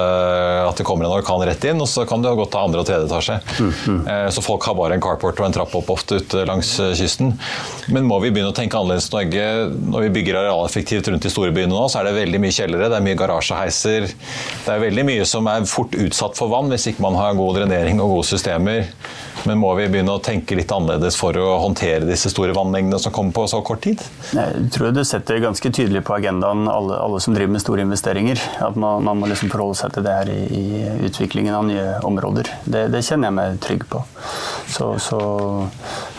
at 0.66 0.80
det 0.80 0.88
kommer 0.88 1.08
en 1.08 1.18
orkan 1.18 1.44
rett 1.46 1.68
inn, 1.70 1.82
og 1.82 1.90
så 1.90 2.06
kan 2.10 2.24
du 2.24 2.30
ha 2.30 2.36
godt 2.38 2.54
ta 2.56 2.64
andre 2.66 2.82
og 2.82 2.90
tredje 2.90 3.10
etasje. 3.10 3.38
Mm, 3.60 3.72
mm. 3.72 4.02
Så 4.34 4.44
folk 4.46 4.66
har 4.66 4.78
bare 4.78 4.98
en 4.98 5.04
carport 5.04 5.40
og 5.42 5.48
en 5.48 5.56
trapp 5.56 5.76
opp 5.78 5.92
ofte 5.94 6.20
ute 6.22 6.46
langs 6.48 6.76
kysten. 6.98 7.36
Men 7.94 8.08
må 8.10 8.20
vi 8.24 8.32
begynne 8.34 8.54
å 8.54 8.58
tenke 8.58 8.75
tenke 8.76 8.82
annerledes 8.82 9.12
Norge. 9.12 9.46
Når 9.92 10.02
vi 10.02 10.10
bygger 10.10 10.40
arealeffektivt 10.40 11.08
rundt 11.08 11.24
de 11.24 11.30
store 11.32 11.52
byene 11.52 11.74
nå, 11.74 11.88
så 11.90 12.00
er 12.00 12.10
det 12.10 12.16
veldig 12.20 12.42
mye 12.44 12.56
kjellere, 12.56 12.90
det 12.90 12.98
er 12.98 13.06
mye 13.06 13.20
garasjeheiser. 13.20 14.10
Det 14.66 14.74
er 14.74 14.82
veldig 14.84 15.06
mye 15.08 15.26
som 15.26 15.48
er 15.48 15.68
fort 15.70 15.96
utsatt 15.96 16.38
for 16.38 16.52
vann 16.52 16.72
hvis 16.72 16.90
ikke 16.92 17.06
man 17.06 17.16
har 17.20 17.38
god 17.38 17.62
drenering 17.62 18.02
og 18.02 18.18
gode 18.18 18.28
systemer. 18.34 18.92
Men 19.46 19.60
må 19.62 19.70
vi 19.78 19.86
begynne 19.92 20.16
å 20.16 20.22
tenke 20.24 20.56
litt 20.58 20.72
annerledes 20.74 21.18
for 21.20 21.38
å 21.38 21.60
håndtere 21.62 22.08
disse 22.08 22.32
store 22.32 22.56
vannmengdene 22.56 22.98
som 23.02 23.14
kommer 23.14 23.36
på 23.36 23.46
så 23.52 23.60
kort 23.66 23.84
tid? 23.86 24.02
Jeg 24.34 24.70
tror 24.74 24.96
du 24.96 25.04
setter 25.06 25.44
ganske 25.44 25.70
tydelig 25.70 26.02
på 26.08 26.16
agendaen 26.16 26.66
alle, 26.72 26.98
alle 26.98 27.20
som 27.22 27.36
driver 27.36 27.54
med 27.54 27.62
store 27.62 27.86
investeringer. 27.86 28.42
At 28.66 28.80
man, 28.80 29.06
man 29.06 29.22
må 29.22 29.30
liksom 29.30 29.52
forholde 29.54 29.78
seg 29.78 29.94
til 29.94 30.08
det 30.08 30.18
her 30.18 30.32
i, 30.34 30.42
i 30.50 30.66
utviklingen 31.06 31.54
av 31.54 31.68
nye 31.68 31.86
områder. 32.08 32.50
Det, 32.66 32.88
det, 32.96 33.04
kjenner 33.06 33.30
jeg 33.30 33.38
meg 33.38 33.62
trygg 33.62 33.86
på. 33.92 34.02
Så, 34.72 34.96
så 35.04 35.22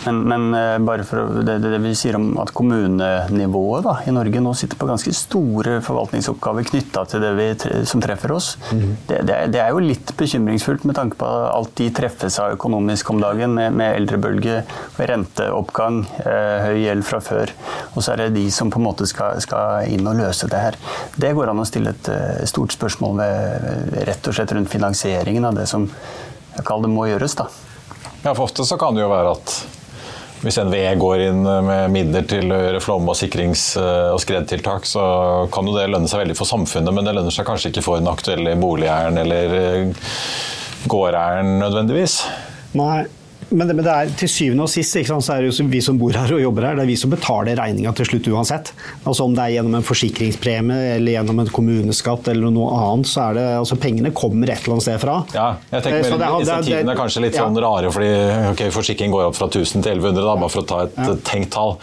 Men, 0.06 0.20
men 0.30 0.46
eh, 0.54 0.78
bare 0.86 1.04
for 1.06 1.42
det, 1.46 1.58
det, 1.64 1.80
vi 1.82 1.94
sier 1.98 2.18
om 2.18 2.28
at 2.42 2.52
kommunenivået 2.56 3.84
da, 3.86 3.96
i 4.06 4.14
Norge 4.14 4.42
nå 4.42 4.52
sitter 4.58 4.78
på 4.78 4.88
ganske 4.88 5.12
store 5.16 5.80
forvaltningsoppgaver 5.84 6.66
knytta 6.70 7.04
til 7.10 7.24
det 7.24 7.32
vi, 7.38 7.48
som 7.88 8.02
treffer 8.04 8.34
oss, 8.36 8.52
mm. 8.70 8.84
det, 9.08 9.20
det, 9.28 9.36
er, 9.36 9.50
det, 9.52 9.62
er 9.64 9.74
jo 9.74 9.82
litt 9.82 10.12
bekymringsfullt 10.18 10.86
med 10.88 10.98
tanke 10.98 11.18
på 11.20 11.26
alt 11.26 11.74
de 11.80 11.88
treffes 11.94 12.38
av 12.42 12.54
økonomisk 12.56 13.10
om 13.12 13.22
dagen, 13.22 13.56
med, 13.56 13.74
med 13.76 13.98
eldrebølge, 14.00 14.62
renteoppgang, 14.96 16.02
eh, 16.22 16.68
høy 16.68 16.80
gjeld 16.84 17.06
fra 17.06 17.22
før. 17.24 17.54
Og 17.94 18.04
så 18.04 18.14
er 18.14 18.26
det 18.26 18.36
de 18.38 18.46
som 18.54 18.70
på 18.72 18.80
en 18.80 18.86
måte 18.86 19.08
skal, 19.10 19.40
skal 19.42 19.90
inn 19.90 20.06
og 20.06 20.18
løse 20.20 20.48
det 20.50 20.62
her. 20.62 20.78
Det 21.16 21.34
går 21.36 21.50
an 21.50 21.62
å 21.62 21.66
stille 21.68 21.92
et 21.94 22.10
uh, 22.12 22.44
stort 22.48 22.74
spørsmål 22.74 23.18
ved, 23.20 23.96
rett 24.08 24.28
og 24.28 24.36
slett 24.36 24.52
rundt 24.54 24.72
finansieringen 24.72 25.46
av 25.48 25.56
det 25.58 25.66
som 25.70 25.88
jeg 26.56 26.64
kaller 26.66 26.88
det 26.88 26.94
må 26.94 27.08
gjøres. 27.10 27.36
da. 27.38 27.48
Ja, 28.22 28.32
for 28.34 28.46
ofte 28.48 28.64
så 28.66 28.78
kan 28.80 28.96
det 28.96 29.04
jo 29.04 29.10
være 29.12 29.34
at 29.36 29.56
hvis 30.42 30.58
NVE 30.60 30.94
går 31.00 31.22
inn 31.30 31.42
med 31.42 31.92
midler 31.94 32.26
til 32.28 32.52
å 32.52 32.60
gjøre 32.60 32.82
flom- 32.84 33.08
og 33.08 33.16
sikrings- 33.18 33.74
og 33.80 34.20
skredtiltak, 34.22 34.86
så 34.88 35.04
kan 35.52 35.68
jo 35.68 35.76
det 35.76 35.88
lønne 35.90 36.10
seg 36.10 36.24
veldig 36.24 36.36
for 36.38 36.50
samfunnet, 36.50 36.92
men 36.94 37.08
det 37.08 37.16
lønner 37.16 37.34
seg 37.34 37.48
kanskje 37.48 37.72
ikke 37.72 37.86
for 37.86 38.02
den 38.02 38.10
aktuelle 38.12 38.56
boligeieren 38.60 39.18
eller 39.22 39.94
gårdeieren 40.86 41.56
nødvendigvis? 41.62 42.20
Nei, 42.76 43.06
men 43.48 43.68
det, 43.68 43.74
men 43.78 43.84
det, 43.84 43.92
er 43.92 44.12
til 44.18 44.30
syvende 44.30 44.64
og 44.66 44.70
sist 44.72 44.96
sant, 45.06 45.22
så 45.22 45.36
er 45.36 45.44
det 45.44 45.52
jo 45.52 45.66
vi 45.70 45.80
som 45.84 45.98
bor 46.00 46.14
her 46.16 46.32
og 46.34 46.40
jobber 46.42 46.66
her, 46.66 46.78
det 46.78 46.82
er 46.82 46.90
vi 46.90 46.96
som 46.98 47.12
betaler 47.12 47.58
regninga 47.58 47.92
til 47.96 48.08
slutt 48.08 48.28
uansett. 48.32 48.72
Altså 49.06 49.26
Om 49.26 49.36
det 49.36 49.44
er 49.44 49.54
gjennom 49.56 49.76
en 49.78 49.86
forsikringspremie 49.86 50.96
eller 50.96 51.14
gjennom 51.14 51.42
en 51.44 51.50
kommuneskatt 51.54 52.26
eller 52.32 52.50
noe 52.54 52.72
annet, 52.74 53.10
så 53.10 53.28
er 53.28 53.38
det 53.38 53.44
altså 53.60 53.78
pengene 53.78 54.10
kommer 54.16 54.50
et 54.50 54.64
eller 54.64 54.76
annet 54.76 54.86
sted 54.88 54.98
fra. 55.02 55.18
Ja, 55.36 55.46
jeg 55.70 55.86
tenker 55.86 56.00
eh, 56.00 56.16
disse 56.16 56.56
Insentivene 56.56 56.94
er 56.94 56.98
kanskje 56.98 57.22
litt 57.26 57.38
sånn 57.38 57.60
rare, 57.62 57.92
fordi 57.94 58.10
ok, 58.50 58.64
forsikring 58.74 59.14
går 59.14 59.28
opp 59.28 59.38
fra 59.38 59.48
1000 59.50 59.86
til 59.86 59.94
1100, 59.94 60.26
da, 60.26 60.34
bare 60.42 60.52
for 60.52 60.64
å 60.64 60.68
ta 60.72 60.80
et 60.88 60.98
ja. 60.98 61.16
tenkt 61.30 61.54
tall. 61.54 61.76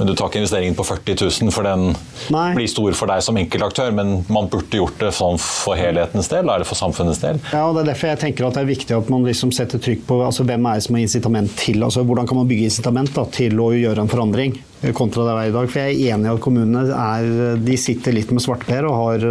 Men 0.00 0.10
du 0.10 0.14
tar 0.18 0.32
ikke 0.32 0.42
investeringen 0.42 0.78
på 0.78 0.86
40 0.88 1.20
000, 1.22 1.54
for 1.54 1.68
den 1.68 1.94
Nei. 2.34 2.48
blir 2.58 2.70
stor 2.70 2.98
for 2.98 3.10
deg 3.10 3.22
som 3.22 3.38
enkeltaktør. 3.38 3.94
Men 3.94 4.16
man 4.32 4.50
burde 4.50 4.82
gjort 4.82 4.98
det 4.98 5.12
sånn 5.14 5.38
for 5.42 5.78
helhetens 5.78 6.30
del, 6.32 6.48
eller 6.48 6.66
for 6.66 6.78
samfunnets 6.78 7.22
del. 7.22 7.38
Ja, 7.52 7.68
og 7.68 7.78
det 7.78 7.84
er 7.84 7.92
derfor 7.92 8.10
jeg 8.10 8.22
tenker 8.26 8.48
at 8.48 8.58
det 8.58 8.64
er 8.64 8.70
viktig 8.72 8.98
at 8.98 9.10
man 9.12 9.26
liksom 9.28 9.54
setter 9.54 9.82
trykk 9.82 10.06
på 10.08 10.18
altså, 10.26 10.46
hvem 10.48 10.66
er 10.70 10.80
det 10.80 10.88
som 10.88 10.98
har 10.98 11.03
incitament 11.04 11.52
til 11.60 11.84
altså 11.84 12.02
Hvordan 12.06 12.26
kan 12.28 12.38
man 12.40 12.48
bygge 12.50 12.68
incitament 12.68 13.12
da, 13.14 13.24
til 13.32 13.60
å 13.62 13.70
gjøre 13.76 14.04
en 14.04 14.10
forandring 14.10 14.56
eh, 14.82 14.92
kontra 14.96 15.26
det 15.28 15.34
er 15.34 15.50
i 15.50 15.54
dag? 15.54 15.70
For 15.70 15.80
jeg 15.82 15.94
er 15.94 16.14
enig 16.16 16.28
i 16.28 16.32
at 16.34 16.42
kommunene 16.44 16.84
er, 16.90 17.56
de 17.60 17.78
sitter 17.80 18.16
litt 18.16 18.32
med 18.34 18.44
svarteper 18.44 18.88
og 18.88 18.98
har, 19.00 19.26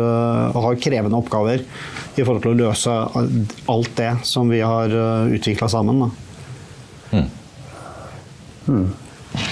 har, 0.55 0.81
krevende 0.83 1.19
oppgaver 1.19 1.63
i 1.63 2.23
forhold 2.23 2.43
til 2.45 2.53
å 2.53 2.59
løse 2.65 2.97
alt 3.73 3.95
det 3.99 4.11
som 4.29 4.51
vi 4.51 4.61
har 4.63 4.93
eh, 4.93 5.37
utvikla 5.39 5.69
sammen. 5.71 6.05
Mm. 7.13 8.91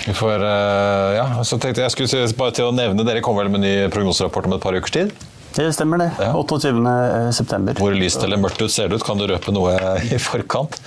Vi 0.06 0.14
får, 0.14 0.40
uh, 0.40 1.12
ja, 1.18 1.26
så 1.44 1.58
tenkte 1.60 1.84
jeg 1.84 1.94
skulle 1.94 2.26
bare 2.38 2.54
til 2.56 2.70
å 2.70 2.76
nevne, 2.76 3.06
Dere 3.06 3.24
kommer 3.26 3.44
vel 3.44 3.54
med 3.54 3.62
en 3.62 3.68
ny 3.68 3.92
prognoserapport 3.94 4.48
om 4.48 4.56
et 4.56 4.64
par 4.64 4.78
ukers 4.78 4.94
tid? 4.94 5.14
Det 5.56 5.68
stemmer, 5.76 6.00
det. 6.00 6.10
Ja. 6.20 6.32
28.9. 6.34 7.76
Hvor 7.80 7.96
lyst 7.96 8.24
eller 8.24 8.40
mørkt 8.40 8.62
ut 8.62 8.72
ser 8.72 8.92
det 8.92 9.00
ut? 9.00 9.06
Kan 9.06 9.20
du 9.20 9.26
røpe 9.30 9.54
noe 9.56 9.74
i 10.08 10.20
forkant? 10.32 10.78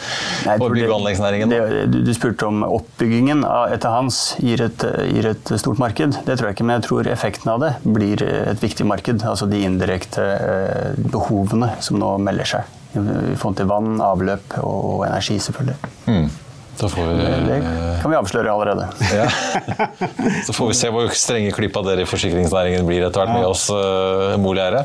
Nei, 0.47 0.57
for 0.61 0.73
bygg- 0.73 0.89
og 0.89 0.97
anleggsnæringen? 1.01 1.53
Du, 1.53 1.99
du 2.07 2.13
spurte 2.17 2.49
om 2.49 2.65
oppbyggingen 2.67 3.45
etter 3.45 3.93
hans 3.93 4.23
gir 4.41 4.65
et, 4.65 4.87
gir 5.11 5.29
et, 5.35 5.55
stort 5.61 5.83
marked. 5.83 6.17
Det 6.25 6.39
tror 6.39 6.51
jeg 6.51 6.59
ikke, 6.59 6.69
men 6.69 6.79
jeg 6.79 6.87
tror 6.89 7.11
effekten 7.13 7.53
av 7.55 7.61
det 7.65 7.75
blir 7.85 8.25
et 8.25 8.65
viktig 8.65 8.87
marked. 8.89 9.25
Altså 9.29 9.49
de 9.51 9.61
indirekte 9.67 10.25
eh, 10.39 11.05
behovene 11.13 11.75
som 11.85 12.01
nå 12.01 12.17
melder 12.25 12.57
seg. 12.57 12.73
I 12.95 13.35
forhold 13.35 13.59
til 13.59 13.67
vann, 13.67 13.99
avløp 14.05 14.59
og 14.63 15.03
energi, 15.09 15.41
selvfølgelig. 15.43 15.93
Mm. 16.07 16.29
Da 16.81 16.89
får 16.91 17.07
vi, 17.07 17.27
det 17.47 17.59
kan 18.03 18.11
vi 18.11 18.19
avsløre 18.19 18.53
allerede. 18.53 18.89
Ja. 19.15 19.29
Så 20.47 20.55
får 20.57 20.73
vi 20.73 20.77
se 20.79 20.91
hvor 20.93 21.13
strenge 21.17 21.55
klipp 21.55 21.77
av 21.79 21.87
dere 21.89 22.05
i 22.05 22.09
forsikringsnæringen 22.09 22.87
blir 22.89 23.07
etter 23.07 23.23
hvert 23.23 23.35
med 23.37 23.47
oss 23.49 23.69
uh, 23.73 24.35
boligeiere. 24.43 24.85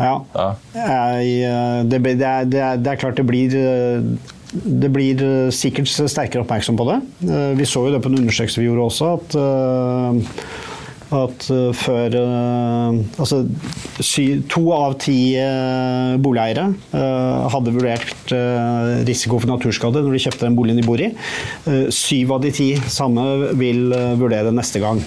Ja. 0.00 0.14
ja. 0.32 0.48
Jeg, 0.74 1.32
eh, 1.44 1.80
det, 1.84 1.98
det, 2.04 2.12
er, 2.24 2.46
det, 2.48 2.60
er, 2.60 2.78
det, 2.80 2.92
er, 2.92 3.00
klart 3.02 3.18
det 3.20 3.26
blir 3.28 3.52
eh, 3.52 4.06
det 4.50 4.88
blir 4.90 5.20
sikkert 5.52 5.90
sterkere 5.92 6.42
oppmerksom 6.42 6.78
på 6.80 6.86
det. 6.88 6.96
Vi 7.60 7.66
så 7.68 7.84
jo 7.84 7.92
det 7.94 8.00
på 8.02 8.10
en 8.10 8.18
undersøkelse 8.22 8.62
vi 8.62 8.66
gjorde 8.66 8.86
også, 8.88 9.10
at 9.20 9.36
at 11.10 11.46
uh, 11.50 11.70
før 11.74 12.14
uh, 12.14 12.98
Altså 13.20 13.42
to 14.50 14.62
av 14.74 14.96
ti 15.02 15.34
uh, 15.38 16.16
boligeiere 16.22 16.68
hadde 17.50 17.72
vurdert 17.74 18.32
risiko 19.06 19.38
for 19.40 19.50
naturskade 19.50 20.02
når 20.04 20.14
de 20.14 20.20
kjøpte 20.24 20.46
den 20.46 20.56
boligen 20.58 20.80
de 20.80 20.84
bor 20.86 21.00
i. 21.02 21.08
Syv 21.94 22.34
av 22.36 22.44
de 22.44 22.52
ti 22.54 22.68
samme 22.90 23.52
vil 23.58 23.90
vurdere 24.20 24.52
neste 24.54 24.82
gang. 24.82 25.00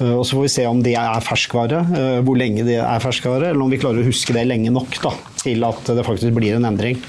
Og 0.00 0.22
Så 0.26 0.36
får 0.36 0.44
vi 0.44 0.52
se 0.52 0.66
om 0.68 0.82
det 0.84 0.94
er 1.00 1.24
ferskvare, 1.24 1.82
hvor 2.26 2.38
lenge 2.38 2.66
det 2.68 2.78
er 2.82 3.02
ferskvare, 3.02 3.50
eller 3.50 3.64
om 3.64 3.72
vi 3.72 3.80
klarer 3.80 4.02
å 4.02 4.08
huske 4.08 4.34
det 4.36 4.46
lenge 4.48 4.72
nok 4.72 4.98
da, 5.04 5.12
til 5.42 5.64
at 5.68 5.92
det 5.96 6.06
faktisk 6.06 6.36
blir 6.36 6.58
en 6.58 6.68
endring. 6.68 7.00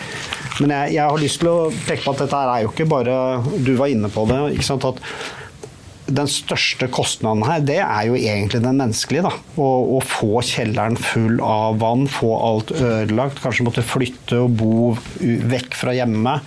Men 0.62 0.74
jeg, 0.74 0.98
jeg 0.98 1.04
har 1.06 1.22
lyst 1.22 1.42
til 1.44 1.52
å 1.52 1.58
peke 1.88 2.04
på 2.04 2.16
at 2.16 2.24
dette 2.26 2.44
er 2.54 2.64
jo 2.64 2.72
ikke 2.72 2.88
bare 2.90 3.18
Du 3.62 3.76
var 3.78 3.92
inne 3.94 4.10
på 4.10 4.24
det. 4.30 4.40
ikke 4.58 4.70
sant, 4.72 4.88
at 4.88 5.02
den 6.08 6.30
største 6.32 6.88
kostnaden 6.92 7.44
her, 7.48 7.64
det 7.68 7.80
er 7.84 8.08
jo 8.08 8.16
egentlig 8.16 8.62
den 8.64 8.80
menneskelige. 8.80 9.26
da. 9.28 9.34
Å, 9.60 9.68
å, 9.98 10.00
få 10.08 10.42
kjelleren 10.46 10.96
full 11.00 11.42
av 11.44 11.80
vann, 11.82 12.08
få 12.12 12.32
alt 12.40 12.72
ødelagt. 12.76 13.42
Kanskje 13.44 13.68
måtte 13.68 13.86
flytte 13.86 14.40
og 14.46 14.56
bo 14.60 14.78
vekk 15.52 15.76
fra 15.78 15.96
hjemme 15.98 16.38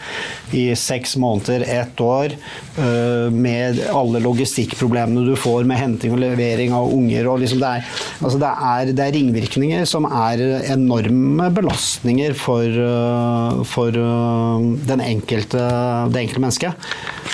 i 0.56 0.70
seks 0.78 1.16
måneder, 1.20 1.66
ett 1.68 2.00
år. 2.00 2.34
Øh, 2.80 3.28
med 3.34 3.82
alle 3.92 4.22
logistikkproblemene 4.24 5.26
du 5.28 5.34
får 5.38 5.68
med 5.68 5.80
henting 5.80 6.16
og 6.16 6.22
levering 6.24 6.74
av 6.76 6.90
unger. 6.94 7.28
og 7.28 7.40
liksom 7.42 7.60
det, 7.60 7.74
er, 7.76 8.02
altså 8.20 8.40
det, 8.40 8.52
er, 8.72 8.92
det 8.96 9.06
er 9.06 9.16
ringvirkninger 9.18 9.88
som 9.88 10.08
er 10.08 10.44
enorme 10.72 11.50
belastninger 11.54 12.34
for, 12.38 12.64
øh, 12.64 13.64
for 13.68 13.92
øh, 13.92 14.68
den 14.88 15.04
enkelte, 15.04 15.64
det 16.10 16.24
enkelte 16.24 16.46
mennesket. 16.46 16.90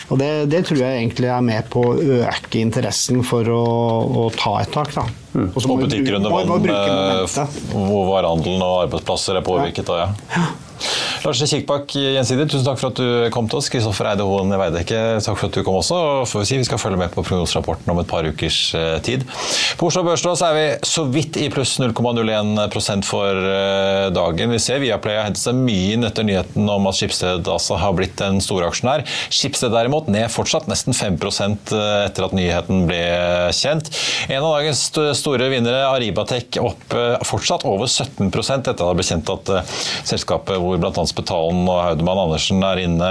Og 0.06 0.20
det, 0.20 0.30
det 0.52 0.62
tror 0.68 0.78
jeg 0.84 1.00
egentlig 1.00 1.30
er 1.34 1.42
med 1.42 1.66
på 1.72 1.82
å 1.82 1.94
øke 2.20 2.60
interessen 2.60 3.24
for 3.26 3.48
å, 3.50 3.62
å 4.06 4.28
ta 4.36 4.52
et 4.62 4.70
tak. 4.74 4.92
da. 4.94 5.06
Mm. 5.34 5.48
Og 5.50 5.66
butikker 5.82 6.18
under 6.20 6.32
vann, 6.36 6.70
eh, 6.70 7.56
hvor 7.72 8.06
varehandelen 8.12 8.62
og 8.62 8.86
arbeidsplasser 8.86 9.40
er 9.40 9.46
påvirket. 9.46 9.90
Ja. 9.90 10.06
Da, 10.06 10.38
ja. 10.38 10.65
Lars 11.26 11.40
Kikkbakk 11.42 11.90
Gjensidig, 11.98 12.44
tusen 12.52 12.62
takk 12.68 12.78
for 12.78 12.92
at 12.92 12.98
du 13.00 13.30
kom 13.34 13.48
til 13.50 13.58
oss. 13.58 13.66
Kristoffer 13.72 14.06
Eide 14.12 14.22
Hoen 14.22 14.52
Veidekke, 14.54 14.98
takk 15.24 15.34
for 15.40 15.48
at 15.48 15.56
du 15.56 15.64
kom 15.66 15.80
også. 15.80 15.96
Og 15.98 16.28
får 16.30 16.44
vi, 16.44 16.46
si, 16.46 16.58
vi 16.60 16.66
skal 16.68 16.78
følge 16.78 17.00
med 17.00 17.10
på 17.10 17.24
prognoserapporten 17.26 17.90
om 17.90 17.98
et 17.98 18.06
par 18.06 18.28
ukers 18.28 18.58
eh, 18.78 18.98
tid. 19.02 19.24
På 19.74 19.88
Oslo 19.90 20.04
Børs 20.06 20.22
er 20.22 20.54
vi 20.54 20.62
så 20.86 21.02
vidt 21.10 21.34
i 21.42 21.48
pluss 21.50 21.72
0,01 21.82 23.02
for 23.08 23.40
eh, 23.42 24.04
dagen. 24.14 24.54
Vi 24.54 24.60
ser 24.62 24.78
Viaplay 24.84 25.18
har 25.18 25.26
hentet 25.26 25.42
seg 25.42 25.58
mye 25.58 25.96
inn 25.96 26.06
etter 26.06 26.28
nyheten 26.28 26.70
om 26.70 26.86
at 26.86 27.00
Skipsted 27.00 27.50
altså 27.50 27.80
har 27.82 27.98
blitt 27.98 28.22
en 28.22 28.38
storaksjonær. 28.44 29.02
Skipsted 29.26 29.74
derimot 29.74 30.06
ned 30.06 30.30
fortsatt 30.30 30.70
nesten 30.70 30.94
5 30.94 31.18
eh, 31.26 31.82
etter 32.04 32.28
at 32.28 32.38
nyheten 32.38 32.86
ble 32.86 33.02
kjent. 33.50 33.90
En 34.30 34.44
av 34.44 34.60
dagens 34.60 34.84
store 35.18 35.50
vinnere, 35.50 35.88
Aribatek, 35.90 36.62
opp 36.62 36.94
fortsatt 37.26 37.66
over 37.66 37.90
17% 37.90 38.30
etter 38.30 38.78
at 38.78 38.86
det 38.86 38.94
ble 39.02 39.10
kjent 39.10 39.34
at 39.34 39.54
selskapet 40.06 40.62
hvor 40.62 40.78
bl.a. 40.78 41.15
Spetalen 41.16 41.64
og 41.64 41.80
Haudemann 41.80 42.20
Andersen 42.26 42.60
er 42.66 42.82
inne 42.82 43.08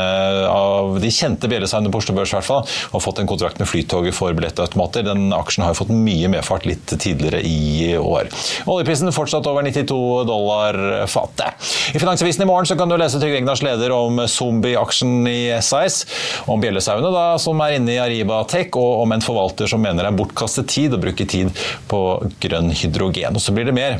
av 0.51 0.99
de 1.01 1.09
kjente 1.13 1.49
bjellesauene 1.49 1.89
på 1.89 2.01
Oslo 2.01 2.13
Børs 2.17 2.33
i 2.33 2.37
hvert 2.37 2.47
fall, 2.47 2.75
og 2.93 3.01
fått 3.03 3.21
en 3.21 3.29
kontrakt 3.29 3.57
med 3.61 3.69
Flytoget 3.69 4.13
for 4.15 4.35
billettautomater. 4.37 5.05
Den 5.07 5.33
aksjen 5.33 5.65
har 5.65 5.73
jo 5.73 5.79
fått 5.81 5.93
mye 5.95 6.29
medfart 6.31 6.67
litt 6.69 6.93
tidligere 6.93 7.41
i 7.41 7.95
år. 7.97 8.29
Oljeprisen 8.69 9.13
fortsatt 9.15 9.47
over 9.49 9.65
92 9.65 9.97
dollar 10.29 10.77
fatet. 11.09 11.65
I 11.95 12.01
Finansavisen 12.01 12.45
i 12.45 12.49
morgen 12.49 12.77
kan 12.77 12.91
du 12.91 12.97
lese 12.99 13.19
Trygve 13.21 13.39
Egnars 13.41 13.63
leder 13.65 13.93
om 13.95 14.21
zombie-aksjen 14.29 15.25
i 15.31 15.39
SAS, 15.65 16.03
om 16.51 16.61
bjellesauene 16.61 17.11
da, 17.13 17.25
som 17.41 17.61
er 17.65 17.79
inne 17.79 17.95
i 17.95 18.01
Ariba 18.01 18.43
Tech, 18.51 18.75
og 18.77 19.05
om 19.05 19.15
en 19.15 19.25
forvalter 19.25 19.69
som 19.71 19.81
mener 19.81 20.05
det 20.05 20.13
er 20.13 20.19
bortkastet 20.19 20.69
tid 20.69 20.93
å 20.93 21.01
bruke 21.01 21.25
tid 21.29 21.65
på 21.89 22.01
grønn 22.43 22.69
hydrogen. 22.75 23.37
Og 23.37 23.43
så 23.43 23.55
blir 23.55 23.69
det 23.69 23.75
mer 23.75 23.99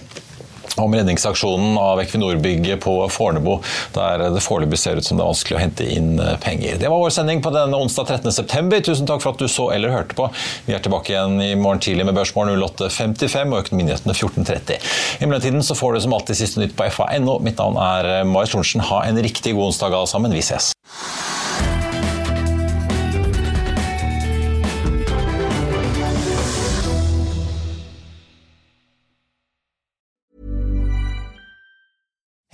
om 0.82 0.96
redningsaksjonen 0.96 1.78
av 1.82 2.02
Equinor-bygget 2.04 2.82
på 2.86 2.96
Fornebu, 3.12 3.58
der 3.98 4.26
det 4.34 4.44
foreløpig 4.46 4.80
ser 4.80 5.00
ut 5.00 5.08
som 5.08 5.20
det 5.20 5.26
er 5.26 5.32
vanskelig 5.34 5.58
å 5.58 5.62
hente 5.62 5.90
inn 5.98 6.16
eh, 6.24 6.36
penger. 6.42 6.80
Det 6.80 6.92
var 6.92 7.04
vår 7.04 7.14
sending 7.18 7.44
på 7.44 7.52
denne 7.56 7.80
onsdag 7.82 8.16
13.9. 8.18 8.82
Tusen 8.88 9.10
takk 9.10 9.24
for 9.24 9.36
at 9.36 9.44
du 9.44 9.52
så 9.52 9.70
eller 9.76 9.94
hørte 9.94 10.18
på. 10.18 10.30
Vi 10.70 10.78
er 10.78 10.84
tilbake 10.84 11.14
igjen 11.14 11.38
i 11.44 11.52
morgen 11.60 11.84
tidlig 11.84 12.08
med 12.08 12.18
Børsmorgen 12.18 12.56
08.55 12.64 13.52
og 13.52 13.62
Økonominyhetene 13.66 14.16
14.30. 14.16 14.92
I 15.20 15.30
mellomtiden 15.30 15.66
så 15.66 15.78
får 15.78 15.96
du 15.96 16.04
som 16.06 16.18
alltid 16.18 16.40
siste 16.40 16.64
nytt 16.64 16.78
på 16.78 16.88
fa.no. 16.96 17.40
Mitt 17.44 17.60
navn 17.60 17.80
er 17.82 18.24
Marius 18.24 18.46
Mai 18.46 18.52
Thorensen. 18.52 18.82
Ha 18.82 19.06
en 19.06 19.24
riktig 19.24 19.56
god 19.56 19.66
onsdag 19.66 19.94
alle 19.94 20.08
sammen. 20.08 20.34
Vi 20.34 20.40
ses. 20.40 20.74